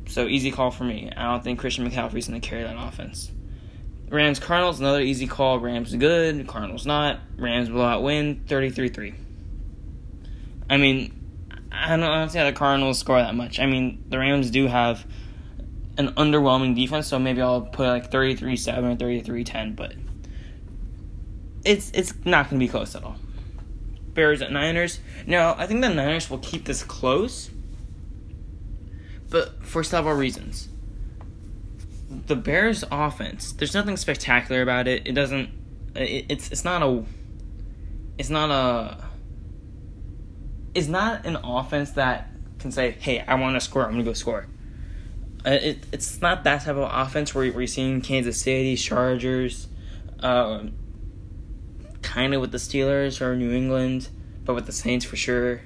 So 0.08 0.26
easy 0.26 0.50
call 0.50 0.70
for 0.70 0.84
me. 0.84 1.10
I 1.16 1.24
don't 1.24 1.42
think 1.42 1.58
Christian 1.58 1.88
McCaffrey's 1.88 2.28
going 2.28 2.40
to 2.40 2.46
carry 2.46 2.62
that 2.64 2.76
offense. 2.76 3.30
Rams 4.10 4.38
Cardinals, 4.38 4.80
another 4.80 5.00
easy 5.00 5.26
call. 5.26 5.58
Rams 5.58 5.94
good, 5.94 6.46
Cardinals 6.46 6.86
not. 6.86 7.20
Rams 7.36 7.68
blowout 7.68 8.02
win, 8.02 8.44
33 8.46 8.88
3. 8.88 9.14
I 10.70 10.76
mean, 10.76 11.68
I 11.72 11.96
don't, 11.96 12.04
I 12.04 12.18
don't 12.20 12.28
see 12.30 12.38
how 12.38 12.44
the 12.44 12.52
Cardinals 12.52 12.98
score 12.98 13.18
that 13.18 13.34
much. 13.34 13.58
I 13.58 13.66
mean, 13.66 14.04
the 14.08 14.18
Rams 14.18 14.50
do 14.50 14.66
have 14.66 15.04
an 15.96 16.08
underwhelming 16.14 16.74
defense, 16.74 17.06
so 17.06 17.18
maybe 17.18 17.40
I'll 17.40 17.62
put 17.62 17.86
like 17.86 18.10
33 18.10 18.56
7 18.56 18.84
or 18.84 18.96
33 18.96 19.44
10, 19.44 19.74
but 19.74 19.94
it's 21.64 21.90
it's 21.92 22.12
not 22.24 22.50
going 22.50 22.60
to 22.60 22.66
be 22.66 22.68
close 22.68 22.94
at 22.94 23.04
all. 23.04 23.16
Bears 24.12 24.42
at 24.42 24.52
Niners. 24.52 25.00
Now, 25.26 25.54
I 25.58 25.66
think 25.66 25.80
the 25.80 25.88
Niners 25.88 26.30
will 26.30 26.38
keep 26.38 26.64
this 26.66 26.82
close, 26.82 27.50
but 29.30 29.64
for 29.64 29.82
several 29.82 30.14
reasons 30.14 30.68
the 32.26 32.36
Bears' 32.36 32.84
offense, 32.90 33.52
there's 33.52 33.74
nothing 33.74 33.96
spectacular 33.96 34.62
about 34.62 34.88
it. 34.88 35.06
It 35.06 35.12
doesn't. 35.12 35.50
It, 35.94 36.26
it's 36.28 36.50
it's 36.50 36.64
not 36.64 36.82
a. 36.82 37.04
It's 38.18 38.30
not 38.30 38.50
a. 38.50 39.04
It's 40.74 40.88
not 40.88 41.26
an 41.26 41.36
offense 41.36 41.92
that 41.92 42.30
can 42.58 42.72
say, 42.72 42.92
"Hey, 42.92 43.20
I 43.20 43.34
want 43.34 43.56
to 43.56 43.60
score. 43.60 43.84
I'm 43.84 43.92
gonna 43.92 44.04
go 44.04 44.12
score." 44.12 44.46
Uh, 45.46 45.50
it 45.50 45.86
it's 45.92 46.20
not 46.22 46.44
that 46.44 46.62
type 46.62 46.76
of 46.76 46.88
offense 46.90 47.34
where 47.34 47.52
we're 47.52 47.66
seeing 47.66 48.00
Kansas 48.00 48.40
City 48.40 48.76
Chargers, 48.76 49.68
uh, 50.20 50.64
kind 52.00 52.34
of 52.34 52.40
with 52.40 52.50
the 52.50 52.58
Steelers 52.58 53.20
or 53.20 53.36
New 53.36 53.52
England, 53.52 54.08
but 54.44 54.54
with 54.54 54.66
the 54.66 54.72
Saints 54.72 55.04
for 55.04 55.16
sure. 55.16 55.60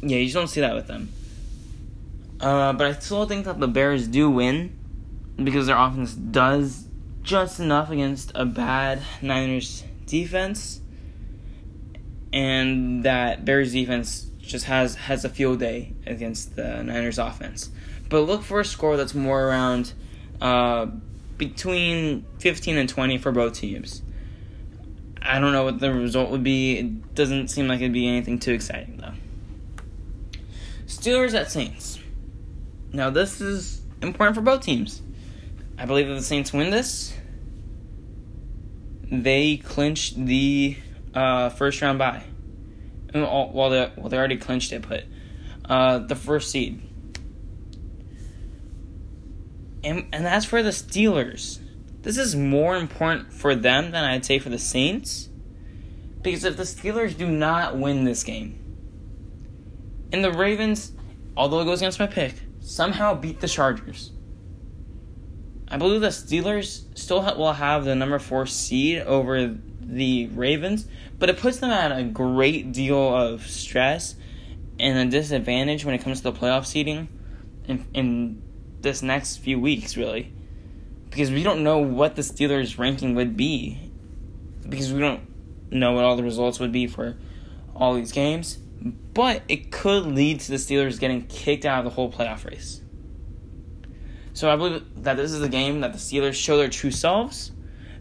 Yeah, 0.00 0.18
you 0.18 0.24
just 0.24 0.34
don't 0.34 0.48
see 0.48 0.60
that 0.60 0.74
with 0.74 0.86
them. 0.86 1.12
Uh, 2.40 2.72
but 2.72 2.86
I 2.86 2.92
still 2.92 3.26
think 3.26 3.44
that 3.46 3.60
the 3.60 3.68
Bears 3.68 4.06
do 4.06 4.30
win 4.30 4.76
because 5.42 5.66
their 5.66 5.76
offense 5.76 6.14
does 6.14 6.86
just 7.22 7.60
enough 7.60 7.90
against 7.90 8.32
a 8.34 8.44
bad 8.46 9.02
Niners 9.20 9.84
defense, 10.06 10.80
and 12.32 13.04
that 13.04 13.44
Bears 13.44 13.72
defense 13.72 14.30
just 14.40 14.66
has 14.66 14.94
has 14.94 15.24
a 15.24 15.28
field 15.28 15.58
day 15.58 15.92
against 16.06 16.56
the 16.56 16.82
Niners 16.82 17.18
offense. 17.18 17.70
But 18.08 18.20
look 18.20 18.42
for 18.42 18.60
a 18.60 18.64
score 18.64 18.96
that's 18.96 19.14
more 19.14 19.42
around 19.42 19.92
uh, 20.40 20.86
between 21.36 22.24
15 22.38 22.76
and 22.76 22.88
20 22.88 23.18
for 23.18 23.32
both 23.32 23.54
teams. 23.54 24.02
I 25.20 25.40
don't 25.40 25.52
know 25.52 25.64
what 25.64 25.80
the 25.80 25.92
result 25.92 26.30
would 26.30 26.44
be. 26.44 26.78
It 26.78 27.14
doesn't 27.14 27.48
seem 27.48 27.66
like 27.66 27.80
it'd 27.80 27.92
be 27.92 28.06
anything 28.06 28.38
too 28.38 28.52
exciting 28.52 28.98
though. 28.98 29.14
Steelers 30.86 31.34
at 31.34 31.50
Saints. 31.50 31.98
Now 32.92 33.10
this 33.10 33.40
is 33.40 33.82
important 34.00 34.36
for 34.36 34.42
both 34.42 34.62
teams. 34.62 35.02
I 35.76 35.84
believe 35.84 36.06
that 36.06 36.14
the 36.14 36.22
Saints 36.22 36.52
win 36.52 36.70
this. 36.70 37.12
They 39.10 39.56
clinch 39.56 40.14
the 40.14 40.76
uh, 41.14 41.50
first 41.50 41.82
round 41.82 41.98
bye. 41.98 42.22
Well, 43.12 43.70
they 43.70 43.90
well 43.96 44.08
they 44.08 44.16
already 44.16 44.36
clinched 44.36 44.72
it, 44.72 44.86
but 44.88 45.04
uh, 45.64 45.98
the 45.98 46.14
first 46.14 46.50
seed. 46.50 46.80
And 49.86 50.06
and 50.12 50.26
as 50.26 50.44
for 50.44 50.62
the 50.62 50.70
Steelers, 50.70 51.60
this 52.02 52.18
is 52.18 52.36
more 52.36 52.76
important 52.76 53.32
for 53.32 53.54
them 53.54 53.92
than 53.92 54.04
I'd 54.04 54.26
say 54.26 54.38
for 54.38 54.50
the 54.50 54.58
Saints, 54.58 55.30
because 56.20 56.44
if 56.44 56.58
the 56.58 56.64
Steelers 56.64 57.16
do 57.16 57.26
not 57.26 57.78
win 57.78 58.04
this 58.04 58.22
game, 58.22 58.58
and 60.12 60.22
the 60.22 60.32
Ravens, 60.32 60.92
although 61.36 61.60
it 61.60 61.64
goes 61.64 61.80
against 61.80 61.98
my 61.98 62.06
pick, 62.06 62.34
somehow 62.60 63.14
beat 63.14 63.40
the 63.40 63.48
Chargers 63.48 64.10
I 65.68 65.78
believe 65.78 66.00
the 66.00 66.08
Steelers 66.08 66.84
still 66.96 67.22
ha- 67.22 67.34
will 67.34 67.52
have 67.52 67.84
the 67.84 67.94
number 67.94 68.18
four 68.18 68.46
seed 68.46 69.00
over 69.00 69.56
the 69.80 70.28
Ravens, 70.28 70.86
but 71.18 71.28
it 71.28 71.38
puts 71.38 71.58
them 71.58 71.70
at 71.70 71.96
a 71.96 72.04
great 72.04 72.72
deal 72.72 73.16
of 73.16 73.46
stress 73.46 74.14
and 74.78 75.08
a 75.08 75.10
disadvantage 75.10 75.84
when 75.84 75.94
it 75.94 76.02
comes 76.02 76.20
to 76.20 76.30
the 76.30 76.32
playoff 76.32 76.66
seeding 76.66 77.08
in, 77.66 77.84
in 77.94 78.42
this 78.86 79.02
next 79.02 79.38
few 79.38 79.58
weeks, 79.60 79.96
really. 79.96 80.32
Because 81.10 81.30
we 81.30 81.42
don't 81.42 81.62
know 81.62 81.78
what 81.78 82.16
the 82.16 82.22
Steelers' 82.22 82.78
ranking 82.78 83.14
would 83.14 83.36
be. 83.36 83.90
Because 84.66 84.92
we 84.92 85.00
don't 85.00 85.20
know 85.70 85.92
what 85.92 86.04
all 86.04 86.16
the 86.16 86.22
results 86.22 86.60
would 86.60 86.72
be 86.72 86.86
for 86.86 87.16
all 87.74 87.94
these 87.94 88.12
games. 88.12 88.58
But 89.14 89.42
it 89.48 89.72
could 89.72 90.06
lead 90.06 90.40
to 90.40 90.50
the 90.52 90.56
Steelers 90.56 91.00
getting 91.00 91.26
kicked 91.26 91.64
out 91.64 91.80
of 91.80 91.84
the 91.84 91.90
whole 91.90 92.12
playoff 92.12 92.48
race. 92.48 92.80
So 94.32 94.50
I 94.50 94.56
believe 94.56 94.84
that 95.02 95.16
this 95.16 95.32
is 95.32 95.42
a 95.42 95.48
game 95.48 95.80
that 95.80 95.92
the 95.92 95.98
Steelers 95.98 96.34
show 96.34 96.58
their 96.58 96.68
true 96.68 96.90
selves, 96.90 97.52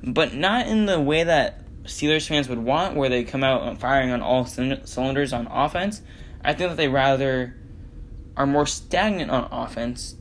but 0.04 0.34
not 0.34 0.68
in 0.68 0.86
the 0.86 1.00
way 1.00 1.24
that 1.24 1.62
Steelers 1.84 2.28
fans 2.28 2.50
would 2.50 2.60
want, 2.60 2.96
where 2.96 3.10
they 3.10 3.24
come 3.24 3.44
out 3.44 3.80
firing 3.80 4.12
on 4.12 4.22
all 4.22 4.46
cylinders 4.46 5.32
on 5.32 5.48
offense. 5.48 6.02
I 6.44 6.54
think 6.54 6.72
that 6.72 6.76
they 6.76 6.90
rather 6.90 7.56
are 8.36 8.46
more 8.46 8.66
stagnant 8.66 9.32
on 9.32 9.48
offense, 9.50 10.16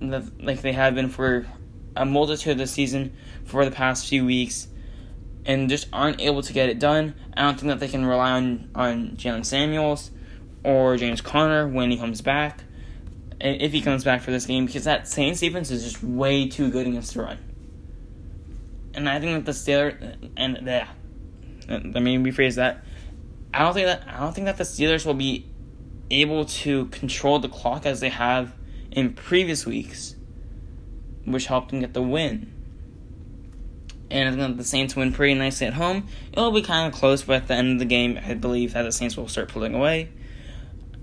like 0.00 0.62
they 0.62 0.72
have 0.72 0.94
been 0.94 1.08
for 1.08 1.46
a 1.94 2.04
multitude 2.04 2.52
of 2.52 2.58
the 2.58 2.66
season 2.66 3.16
for 3.44 3.64
the 3.64 3.70
past 3.70 4.08
few 4.08 4.24
weeks, 4.24 4.68
and 5.44 5.68
just 5.68 5.88
aren't 5.92 6.20
able 6.20 6.42
to 6.42 6.52
get 6.52 6.68
it 6.68 6.78
done. 6.78 7.14
I 7.36 7.42
don't 7.42 7.58
think 7.58 7.68
that 7.68 7.80
they 7.80 7.88
can 7.88 8.04
rely 8.04 8.32
on 8.32 8.70
on 8.74 9.10
Jaylen 9.16 9.44
Samuels 9.44 10.10
or 10.64 10.96
James 10.96 11.20
Conner 11.20 11.68
when 11.68 11.90
he 11.90 11.96
comes 11.96 12.20
back 12.20 12.64
if 13.40 13.72
he 13.72 13.80
comes 13.80 14.04
back 14.04 14.22
for 14.22 14.30
this 14.30 14.46
game 14.46 14.66
because 14.66 14.84
that 14.84 15.06
Saints 15.08 15.40
defense 15.40 15.70
is 15.70 15.84
just 15.84 16.02
way 16.02 16.48
too 16.48 16.70
good 16.70 16.86
against 16.86 17.14
the 17.14 17.22
run. 17.22 17.38
And 18.94 19.08
I 19.08 19.20
think 19.20 19.44
that 19.44 19.52
the 19.52 19.52
Steelers 19.52 20.16
and 20.36 20.60
yeah, 20.64 20.88
let 21.68 22.02
me 22.02 22.16
rephrase 22.16 22.56
that. 22.56 22.84
I 23.52 23.60
don't 23.60 23.74
think 23.74 23.86
that 23.86 24.02
I 24.08 24.20
don't 24.20 24.34
think 24.34 24.46
that 24.46 24.56
the 24.56 24.64
Steelers 24.64 25.04
will 25.04 25.14
be 25.14 25.46
able 26.10 26.46
to 26.46 26.86
control 26.86 27.38
the 27.38 27.48
clock 27.48 27.84
as 27.84 28.00
they 28.00 28.08
have 28.08 28.54
in 28.96 29.12
previous 29.12 29.64
weeks, 29.64 30.16
which 31.24 31.46
helped 31.46 31.70
them 31.70 31.78
get 31.78 31.94
the 31.94 32.02
win. 32.02 32.52
And 34.10 34.28
I 34.28 34.44
think 34.44 34.56
the 34.56 34.64
Saints 34.64 34.96
win 34.96 35.12
pretty 35.12 35.34
nicely 35.34 35.68
at 35.68 35.74
home. 35.74 36.08
It'll 36.32 36.50
be 36.50 36.62
kind 36.62 36.92
of 36.92 36.98
close, 36.98 37.22
but 37.22 37.36
at 37.36 37.46
the 37.46 37.54
end 37.54 37.74
of 37.74 37.78
the 37.78 37.84
game, 37.84 38.18
I 38.26 38.34
believe 38.34 38.72
that 38.72 38.82
the 38.82 38.90
Saints 38.90 39.16
will 39.16 39.28
start 39.28 39.50
pulling 39.50 39.74
away. 39.74 40.08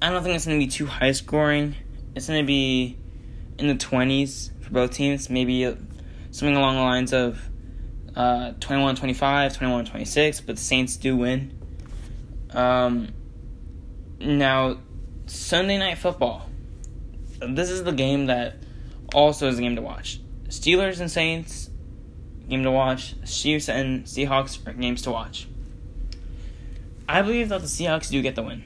I 0.02 0.10
don't 0.10 0.22
think 0.22 0.36
it's 0.36 0.46
going 0.46 0.60
to 0.60 0.66
be 0.66 0.70
too 0.70 0.86
high 0.86 1.14
scoring 1.14 1.78
it's 2.16 2.28
going 2.28 2.42
to 2.42 2.46
be 2.48 2.98
in 3.58 3.68
the 3.68 3.76
20s 3.76 4.52
for 4.62 4.72
both 4.72 4.92
teams, 4.92 5.30
maybe 5.30 5.66
something 6.32 6.56
along 6.56 6.76
the 6.76 6.82
lines 6.82 7.14
of 7.14 7.40
uh, 8.16 8.54
21 8.60 8.96
25, 8.96 9.58
21 9.58 9.86
26, 9.86 10.42
but 10.42 10.56
the 10.56 10.62
Saints 10.62 10.98
do 10.98 11.18
win. 11.18 11.60
Um, 12.52 13.10
now, 14.20 14.78
Sunday 15.26 15.78
Night 15.78 15.98
Football. 15.98 16.50
This 17.50 17.70
is 17.70 17.84
the 17.84 17.92
game 17.92 18.28
that 18.28 18.56
also 19.14 19.48
is 19.48 19.58
a 19.58 19.62
game 19.62 19.76
to 19.76 19.82
watch. 19.82 20.20
Steelers 20.48 21.00
and 21.00 21.10
Saints, 21.10 21.70
game 22.48 22.64
to 22.64 22.72
watch. 22.72 23.16
Chiefs 23.26 23.70
and 23.70 24.06
Seahawks 24.06 24.66
are 24.68 24.74
games 24.74 25.02
to 25.04 25.12
watch. 25.12 25.48
I 27.08 27.22
believe 27.22 27.50
that 27.50 27.62
the 27.62 27.68
Seahawks 27.68 28.10
do 28.10 28.22
get 28.22 28.36
the 28.36 28.44
win. 28.44 28.64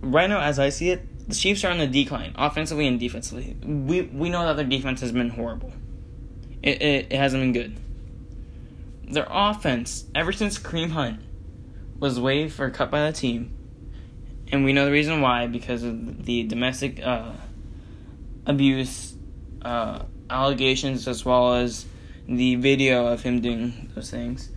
Right 0.00 0.28
now, 0.28 0.40
as 0.40 0.58
I 0.58 0.68
see 0.70 0.90
it, 0.90 1.28
the 1.28 1.34
Chiefs 1.34 1.64
are 1.64 1.70
on 1.70 1.78
the 1.78 1.86
decline, 1.86 2.32
offensively 2.36 2.86
and 2.86 2.98
defensively. 2.98 3.56
We 3.62 4.02
we 4.02 4.30
know 4.30 4.46
that 4.46 4.56
their 4.56 4.64
defense 4.64 5.00
has 5.02 5.12
been 5.12 5.30
horrible. 5.30 5.72
It, 6.62 6.82
it, 6.82 7.06
it 7.10 7.16
hasn't 7.16 7.42
been 7.42 7.52
good. 7.52 7.76
Their 9.12 9.26
offense, 9.28 10.04
ever 10.14 10.32
since 10.32 10.58
Kareem 10.58 10.90
Hunt 10.90 11.20
was 11.98 12.18
waived 12.18 12.58
or 12.60 12.70
cut 12.70 12.90
by 12.90 13.06
the 13.06 13.12
team, 13.12 13.52
and 14.50 14.64
we 14.64 14.72
know 14.72 14.84
the 14.84 14.92
reason 14.92 15.20
why 15.20 15.46
because 15.46 15.82
of 15.82 16.24
the 16.24 16.44
domestic 16.44 17.00
uh, 17.04 17.32
abuse 18.46 19.14
uh, 19.62 20.02
allegations 20.30 21.06
as 21.06 21.24
well 21.24 21.54
as 21.54 21.86
the 22.26 22.56
video 22.56 23.06
of 23.06 23.22
him 23.22 23.40
doing 23.40 23.90
those 23.94 24.10
things, 24.10 24.50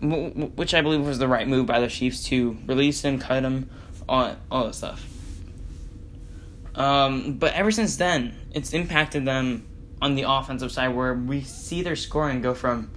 which 0.00 0.74
I 0.74 0.80
believe 0.80 1.04
was 1.04 1.18
the 1.18 1.28
right 1.28 1.46
move 1.46 1.66
by 1.66 1.80
the 1.80 1.88
Chiefs 1.88 2.24
to 2.24 2.56
release 2.66 3.02
him, 3.02 3.18
cut 3.18 3.42
him, 3.42 3.70
all 4.08 4.36
all 4.50 4.66
that 4.66 4.74
stuff. 4.74 5.06
Um, 6.74 7.34
but 7.34 7.54
ever 7.54 7.70
since 7.70 7.96
then, 7.96 8.36
it's 8.52 8.72
impacted 8.72 9.24
them 9.24 9.66
on 10.00 10.14
the 10.14 10.22
offensive 10.22 10.70
side 10.70 10.94
where 10.94 11.12
we 11.12 11.42
see 11.42 11.82
their 11.82 11.96
scoring 11.96 12.40
go 12.40 12.54
from, 12.54 12.90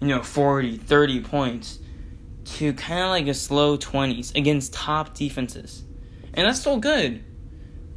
you 0.00 0.08
know, 0.08 0.22
40, 0.22 0.76
30 0.76 1.20
points 1.20 1.78
to 2.56 2.72
kind 2.72 3.02
of 3.02 3.08
like 3.10 3.26
a 3.26 3.34
slow 3.34 3.76
20s 3.76 4.34
against 4.34 4.72
top 4.72 5.14
defenses. 5.14 5.84
And 6.34 6.46
that's 6.46 6.60
still 6.60 6.78
good. 6.78 7.24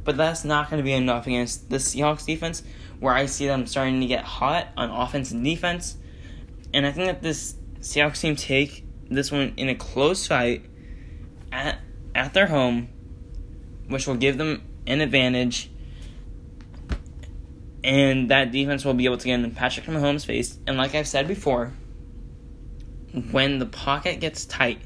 But 0.04 0.16
that's 0.16 0.44
not 0.44 0.68
going 0.68 0.78
to 0.78 0.84
be 0.84 0.92
enough 0.92 1.26
against 1.26 1.70
the 1.70 1.76
Seahawks 1.76 2.26
defense 2.26 2.62
where 2.98 3.14
I 3.14 3.26
see 3.26 3.46
them 3.46 3.66
starting 3.66 4.00
to 4.00 4.06
get 4.06 4.24
hot 4.24 4.68
on 4.76 4.90
offense 4.90 5.30
and 5.30 5.44
defense. 5.44 5.96
And 6.74 6.86
I 6.86 6.92
think 6.92 7.06
that 7.06 7.22
this 7.22 7.54
Seahawks 7.80 8.20
team 8.20 8.36
take 8.36 8.84
this 9.08 9.30
one 9.30 9.54
in 9.56 9.68
a 9.68 9.74
close 9.74 10.26
fight 10.26 10.64
at 11.50 11.78
at 12.14 12.34
their 12.34 12.46
home, 12.46 12.88
which 13.88 14.06
will 14.06 14.16
give 14.16 14.38
them 14.38 14.62
an 14.86 15.00
advantage 15.00 15.70
and 17.84 18.30
that 18.30 18.52
defense 18.52 18.84
will 18.84 18.94
be 18.94 19.04
able 19.06 19.16
to 19.16 19.26
get 19.26 19.40
in 19.40 19.50
Patrick 19.52 19.86
Mahomes' 19.86 20.24
face. 20.24 20.58
And 20.66 20.76
like 20.76 20.94
I've 20.94 21.08
said 21.08 21.26
before, 21.26 21.72
when 23.30 23.58
the 23.58 23.66
pocket 23.66 24.20
gets 24.20 24.44
tight, 24.44 24.80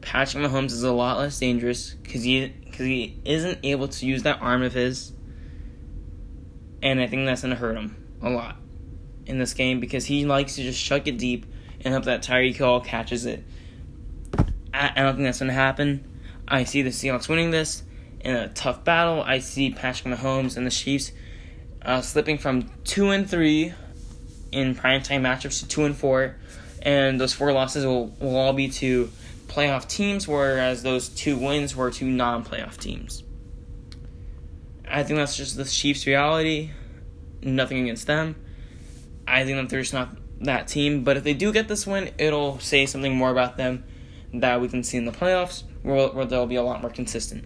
Patrick 0.00 0.44
Mahomes 0.44 0.72
is 0.72 0.82
a 0.82 0.92
lot 0.92 1.18
less 1.18 1.38
dangerous 1.38 1.94
because 1.94 2.22
he 2.22 2.46
because 2.46 2.86
he 2.86 3.20
isn't 3.24 3.58
able 3.62 3.88
to 3.88 4.06
use 4.06 4.22
that 4.22 4.40
arm 4.40 4.62
of 4.62 4.72
his, 4.72 5.12
and 6.82 7.00
I 7.00 7.06
think 7.06 7.26
that's 7.26 7.42
gonna 7.42 7.56
hurt 7.56 7.76
him 7.76 7.96
a 8.22 8.30
lot 8.30 8.56
in 9.26 9.38
this 9.38 9.54
game 9.54 9.80
because 9.80 10.06
he 10.06 10.24
likes 10.26 10.56
to 10.56 10.62
just 10.62 10.82
chuck 10.82 11.06
it 11.06 11.18
deep 11.18 11.46
and 11.82 11.94
hope 11.94 12.04
that 12.04 12.22
Tyreek 12.22 12.56
Hill 12.56 12.80
catches 12.80 13.26
it. 13.26 13.44
I, 14.72 14.92
I 14.94 15.02
don't 15.02 15.16
think 15.16 15.26
that's 15.26 15.40
gonna 15.40 15.52
happen. 15.52 16.04
I 16.46 16.64
see 16.64 16.82
the 16.82 16.90
Seahawks 16.90 17.28
winning 17.28 17.50
this 17.50 17.82
in 18.20 18.34
a 18.34 18.48
tough 18.48 18.84
battle. 18.84 19.22
I 19.22 19.38
see 19.38 19.70
Patrick 19.70 20.14
Mahomes 20.14 20.56
and 20.56 20.66
the 20.66 20.70
Chiefs 20.70 21.12
uh, 21.82 22.00
slipping 22.00 22.38
from 22.38 22.70
two 22.84 23.10
and 23.10 23.28
three 23.28 23.72
in 24.52 24.74
primetime 24.74 25.22
matchups 25.22 25.60
to 25.60 25.68
two 25.68 25.84
and 25.84 25.96
four, 25.96 26.36
and 26.82 27.20
those 27.20 27.32
four 27.32 27.52
losses 27.52 27.84
will, 27.84 28.08
will 28.20 28.36
all 28.36 28.52
be 28.52 28.68
to 28.68 29.10
playoff 29.48 29.88
teams, 29.88 30.26
whereas 30.26 30.82
those 30.82 31.08
two 31.08 31.36
wins 31.36 31.74
were 31.74 31.90
to 31.90 32.04
non-playoff 32.04 32.76
teams. 32.76 33.22
I 34.88 35.02
think 35.02 35.18
that's 35.18 35.36
just 35.36 35.56
the 35.56 35.64
Chiefs' 35.64 36.06
reality. 36.06 36.70
Nothing 37.42 37.84
against 37.84 38.06
them. 38.06 38.36
I 39.26 39.44
think 39.44 39.56
that 39.56 39.68
they're 39.68 39.82
just 39.82 39.94
not 39.94 40.10
that 40.40 40.68
team. 40.68 41.04
But 41.04 41.16
if 41.16 41.24
they 41.24 41.34
do 41.34 41.52
get 41.52 41.68
this 41.68 41.86
win, 41.86 42.10
it'll 42.18 42.58
say 42.58 42.86
something 42.86 43.14
more 43.14 43.30
about 43.30 43.56
them 43.56 43.84
that 44.34 44.60
we 44.60 44.68
can 44.68 44.82
see 44.82 44.96
in 44.96 45.04
the 45.04 45.12
playoffs, 45.12 45.64
where, 45.82 46.08
where 46.08 46.24
they'll 46.24 46.46
be 46.46 46.56
a 46.56 46.62
lot 46.62 46.80
more 46.80 46.90
consistent. 46.90 47.44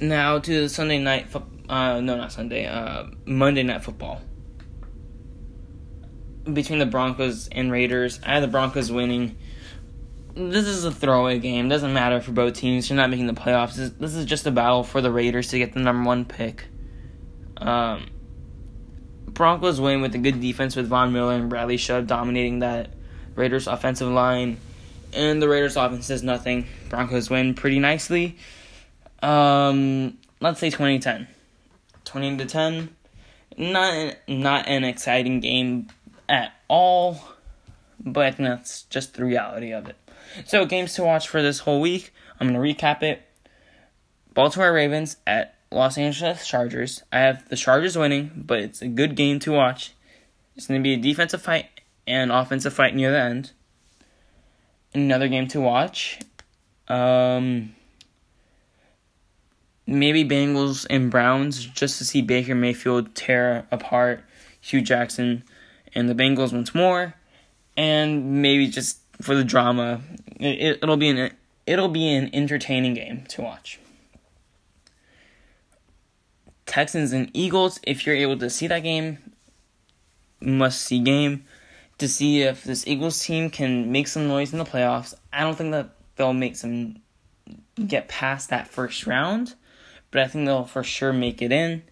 Now 0.00 0.38
to 0.40 0.68
Sunday 0.68 0.98
night 0.98 1.28
football 1.28 1.56
uh, 1.68 2.00
no, 2.00 2.16
not 2.16 2.32
Sunday, 2.32 2.66
uh, 2.66 3.04
Monday 3.24 3.62
Night 3.62 3.82
Football. 3.82 4.20
Between 6.52 6.78
the 6.78 6.86
Broncos 6.86 7.48
and 7.48 7.72
Raiders, 7.72 8.20
I 8.24 8.34
have 8.34 8.42
the 8.42 8.48
Broncos 8.48 8.90
winning. 8.90 9.36
This 10.34 10.66
is 10.66 10.84
a 10.84 10.92
throwaway 10.92 11.38
game. 11.38 11.68
Doesn't 11.68 11.92
matter 11.92 12.20
for 12.20 12.32
both 12.32 12.54
teams. 12.54 12.88
You're 12.88 12.96
not 12.96 13.10
making 13.10 13.26
the 13.26 13.32
playoffs. 13.32 13.74
This, 13.98 14.14
is 14.14 14.26
just 14.26 14.46
a 14.46 14.50
battle 14.50 14.84
for 14.84 15.00
the 15.00 15.10
Raiders 15.10 15.48
to 15.48 15.58
get 15.58 15.72
the 15.72 15.80
number 15.80 16.06
one 16.06 16.24
pick. 16.24 16.66
Um, 17.56 18.10
Broncos 19.26 19.80
win 19.80 20.02
with 20.02 20.14
a 20.14 20.18
good 20.18 20.40
defense 20.40 20.76
with 20.76 20.88
Von 20.88 21.12
Miller 21.12 21.34
and 21.34 21.48
Bradley 21.48 21.78
Chubb 21.78 22.06
dominating 22.06 22.60
that 22.60 22.90
Raiders 23.34 23.66
offensive 23.66 24.08
line. 24.08 24.58
And 25.12 25.40
the 25.40 25.48
Raiders 25.48 25.76
offense 25.76 26.08
does 26.08 26.22
nothing. 26.22 26.66
Broncos 26.90 27.30
win 27.30 27.54
pretty 27.54 27.78
nicely. 27.78 28.36
Um, 29.22 30.18
let's 30.40 30.60
say 30.60 30.70
2010. 30.70 31.28
20 32.04 32.36
to 32.38 32.46
10. 32.46 32.96
Not 33.58 34.16
not 34.28 34.68
an 34.68 34.84
exciting 34.84 35.40
game 35.40 35.88
at 36.28 36.52
all, 36.68 37.20
but 38.00 38.36
that's 38.36 38.82
just 38.84 39.14
the 39.14 39.24
reality 39.24 39.72
of 39.72 39.88
it. 39.88 39.96
So 40.44 40.64
games 40.64 40.94
to 40.94 41.04
watch 41.04 41.28
for 41.28 41.42
this 41.42 41.60
whole 41.60 41.80
week. 41.80 42.12
I'm 42.38 42.48
gonna 42.48 42.58
recap 42.58 43.02
it. 43.02 43.22
Baltimore 44.34 44.72
Ravens 44.72 45.16
at 45.26 45.54
Los 45.70 45.96
Angeles 45.96 46.46
Chargers. 46.46 47.02
I 47.12 47.20
have 47.20 47.48
the 47.48 47.56
Chargers 47.56 47.96
winning, 47.96 48.30
but 48.36 48.60
it's 48.60 48.82
a 48.82 48.88
good 48.88 49.16
game 49.16 49.38
to 49.40 49.52
watch. 49.52 49.92
It's 50.56 50.66
gonna 50.66 50.80
be 50.80 50.94
a 50.94 50.98
defensive 50.98 51.42
fight 51.42 51.66
and 52.06 52.30
offensive 52.30 52.72
fight 52.72 52.94
near 52.94 53.10
the 53.10 53.20
end. 53.20 53.52
Another 54.94 55.28
game 55.28 55.48
to 55.48 55.60
watch. 55.60 56.18
Um, 56.88 57.74
maybe 59.86 60.24
Bengals 60.24 60.86
and 60.88 61.10
Browns 61.10 61.64
just 61.64 61.98
to 61.98 62.04
see 62.04 62.22
Baker 62.22 62.54
Mayfield 62.54 63.14
tear 63.14 63.66
apart 63.70 64.24
Hue 64.60 64.80
Jackson 64.80 65.44
and 65.96 66.08
the 66.08 66.14
Bengals 66.14 66.52
once 66.52 66.74
more, 66.74 67.14
and 67.76 68.42
maybe 68.42 68.68
just 68.68 68.98
for 69.20 69.34
the 69.34 69.42
drama, 69.42 70.00
it, 70.38 70.78
it'll 70.82 70.96
be 70.96 71.08
an 71.08 71.32
it'll 71.66 71.88
be 71.88 72.14
an 72.14 72.30
entertaining 72.32 72.94
game 72.94 73.24
to 73.30 73.42
watch. 73.42 73.80
Texans 76.66 77.12
and 77.12 77.30
Eagles, 77.32 77.80
if 77.82 78.06
you're 78.06 78.14
able 78.14 78.36
to 78.38 78.50
see 78.50 78.68
that 78.68 78.80
game, 78.80 79.18
must 80.40 80.82
see 80.82 81.00
game 81.00 81.44
to 81.98 82.08
see 82.08 82.42
if 82.42 82.62
this 82.62 82.86
Eagles 82.86 83.24
team 83.24 83.50
can 83.50 83.90
make 83.90 84.06
some 84.06 84.28
noise 84.28 84.52
in 84.52 84.58
the 84.58 84.64
playoffs. 84.64 85.14
I 85.32 85.42
don't 85.42 85.56
think 85.56 85.72
that 85.72 85.90
they'll 86.16 86.32
make 86.32 86.56
some 86.56 87.00
get 87.84 88.08
past 88.08 88.50
that 88.50 88.68
first 88.68 89.06
round 89.06 89.54
but 90.16 90.22
I 90.22 90.28
think 90.28 90.46
they'll 90.46 90.64
for 90.64 90.82
sure 90.82 91.12
make 91.12 91.42
it 91.42 91.52
in. 91.52 91.82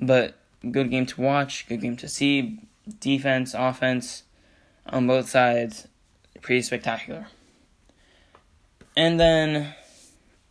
But 0.00 0.36
good 0.68 0.90
game 0.90 1.06
to 1.06 1.20
watch, 1.20 1.66
good 1.68 1.80
game 1.80 1.96
to 1.98 2.08
see. 2.08 2.58
Defense, 2.98 3.54
offense 3.54 4.24
on 4.86 5.06
both 5.06 5.28
sides, 5.28 5.86
pretty 6.40 6.62
spectacular. 6.62 7.28
And 8.96 9.20
then 9.20 9.74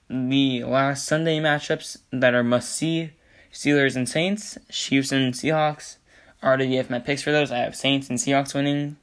the 0.10 0.64
last 0.64 1.06
Sunday 1.06 1.40
matchups 1.40 1.98
that 2.12 2.34
are 2.34 2.44
must 2.44 2.74
see 2.74 3.12
Steelers 3.52 3.96
and 3.96 4.08
Saints, 4.08 4.58
Chiefs 4.70 5.12
and 5.12 5.34
Seahawks. 5.34 5.98
I 6.42 6.48
already 6.48 6.76
have 6.78 6.90
my 6.90 7.00
picks 7.00 7.22
for 7.22 7.32
those. 7.32 7.52
I 7.52 7.58
have 7.58 7.76
Saints 7.76 8.10
and 8.10 8.18
Seahawks 8.18 8.54
winning. 8.54 8.98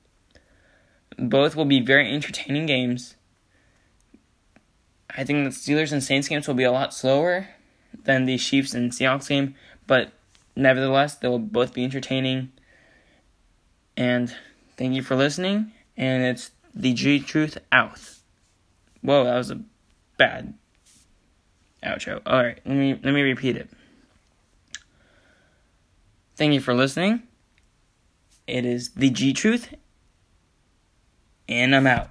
Both 1.18 1.54
will 1.54 1.64
be 1.64 1.80
very 1.80 2.12
entertaining 2.12 2.66
games. 2.66 3.16
I 5.10 5.24
think 5.24 5.44
the 5.44 5.50
Steelers 5.50 5.92
and 5.92 6.02
Saints 6.02 6.28
games 6.28 6.46
will 6.46 6.54
be 6.54 6.64
a 6.64 6.72
lot 6.72 6.92
slower 6.92 7.48
than 8.04 8.24
the 8.24 8.38
Chiefs 8.38 8.74
and 8.74 8.92
Seahawks 8.92 9.28
game, 9.28 9.54
but 9.86 10.12
nevertheless, 10.54 11.14
they 11.14 11.28
will 11.28 11.38
both 11.38 11.72
be 11.72 11.84
entertaining. 11.84 12.52
And 13.96 14.34
thank 14.76 14.94
you 14.94 15.02
for 15.02 15.16
listening. 15.16 15.72
And 15.96 16.22
it's 16.22 16.50
the 16.74 16.92
G 16.92 17.18
Truth 17.20 17.58
out. 17.72 18.00
Whoa, 19.00 19.24
that 19.24 19.36
was 19.36 19.50
a 19.50 19.60
bad 20.18 20.54
outro. 21.82 22.20
All 22.26 22.42
right, 22.42 22.58
let 22.64 22.74
me 22.74 22.98
let 23.02 23.12
me 23.12 23.22
repeat 23.22 23.56
it. 23.56 23.70
Thank 26.36 26.52
you 26.52 26.60
for 26.60 26.74
listening. 26.74 27.22
It 28.46 28.64
is 28.64 28.90
the 28.90 29.10
G 29.10 29.32
Truth, 29.32 29.74
and 31.48 31.74
I'm 31.74 31.86
out. 31.86 32.10